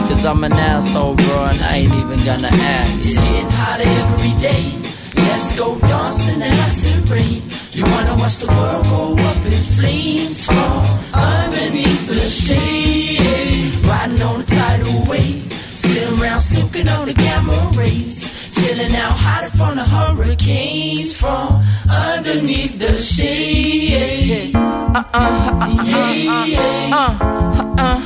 [0.07, 2.97] Cause I'm an asshole, bro, and I ain't even gonna act.
[2.97, 4.94] It's getting hotter every day.
[5.35, 7.43] Let's go dancing in acid rain.
[7.73, 10.79] You wanna watch the world go up in flames from
[11.13, 13.75] underneath the shade.
[13.83, 18.33] Riding on the tidal wave, sitting around soaking up the gamma rays.
[18.55, 24.55] Chilling out, hiding from the hurricanes from underneath the shade.
[24.55, 26.55] Uh uh uh uh
[26.95, 27.43] uh uh
[27.75, 28.05] uh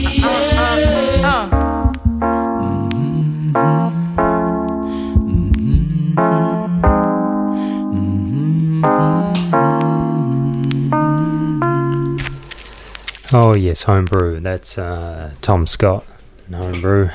[13.32, 14.38] Oh yes, homebrew.
[14.38, 16.04] That's uh, Tom Scott,
[16.46, 17.08] and homebrew.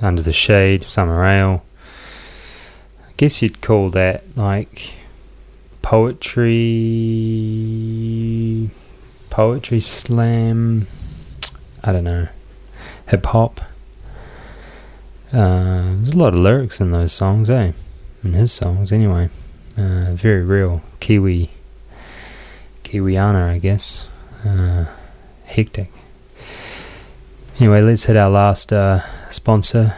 [0.00, 1.64] Under the shade, summer ale.
[3.04, 4.92] I guess you'd call that like
[5.82, 6.46] poetry,
[9.28, 10.86] poetry slam.
[11.82, 12.28] I don't know,
[13.08, 13.60] hip hop.
[15.32, 17.72] Uh, there's a lot of lyrics in those songs, eh?
[18.22, 19.30] In his songs, anyway.
[19.76, 21.50] Uh, very real Kiwi,
[22.84, 24.06] Kiwiana, I guess.
[24.44, 24.84] Uh,
[25.48, 25.90] hectic.
[27.58, 29.00] Anyway, let's hit our last uh,
[29.30, 29.96] sponsor.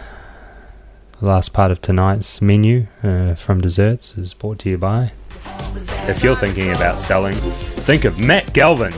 [1.20, 5.12] The last part of tonight's menu uh, from desserts is brought to you by.
[6.08, 8.92] If you're thinking about selling, think of Matt Galvin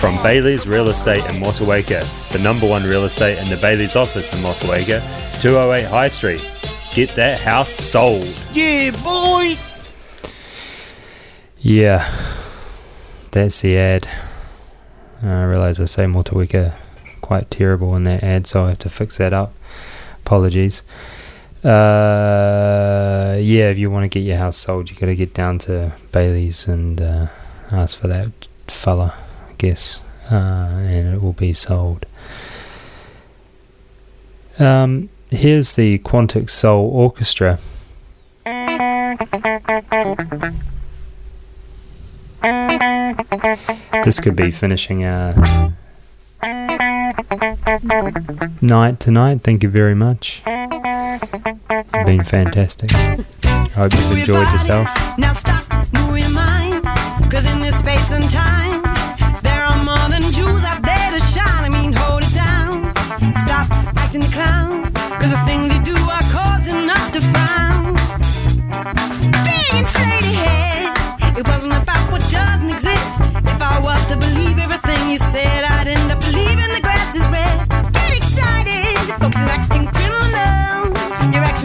[0.00, 4.32] from Bayleys Real Estate in Motueka, the number one real estate in the Bayleys office
[4.32, 5.00] in Motueka,
[5.42, 6.48] 208 High Street.
[6.94, 8.24] Get that house sold.
[8.52, 9.56] Yeah, boy.
[11.58, 12.08] Yeah,
[13.32, 14.08] that's the ad.
[15.22, 16.74] I realise I say Motueka
[17.20, 19.52] quite terrible in that ad, so I have to fix that up.
[20.24, 20.82] Apologies.
[21.62, 25.58] Uh, yeah, if you want to get your house sold, you got to get down
[25.58, 27.26] to Bayleys and uh,
[27.70, 28.30] ask for that
[28.66, 29.14] fella,
[29.48, 32.06] I guess, uh, and it will be sold.
[34.58, 37.58] Um, here's the Quantic Soul Orchestra.
[42.42, 45.34] This could be finishing our
[48.62, 49.42] night tonight.
[49.42, 50.42] Thank you very much.
[50.46, 52.92] You've been fantastic.
[52.94, 53.26] I
[53.74, 54.88] hope you've enjoyed yourself.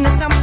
[0.06, 0.35] Your action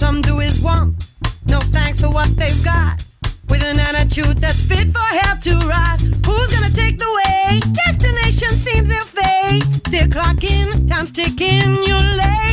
[0.00, 1.12] some do is want.
[1.46, 3.04] No thanks for what they've got.
[3.50, 6.00] With an attitude that's fit for hell to ride.
[6.24, 7.60] Who's gonna take the way?
[7.84, 9.62] Destination seems ill fate.
[9.88, 11.74] Still clocking, time's ticking.
[11.86, 12.49] You're late,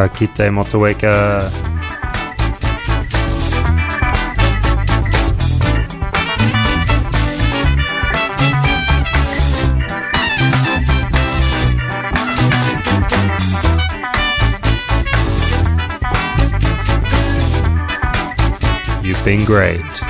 [0.00, 1.44] Ka kite Motueka.
[19.04, 20.09] You've been great.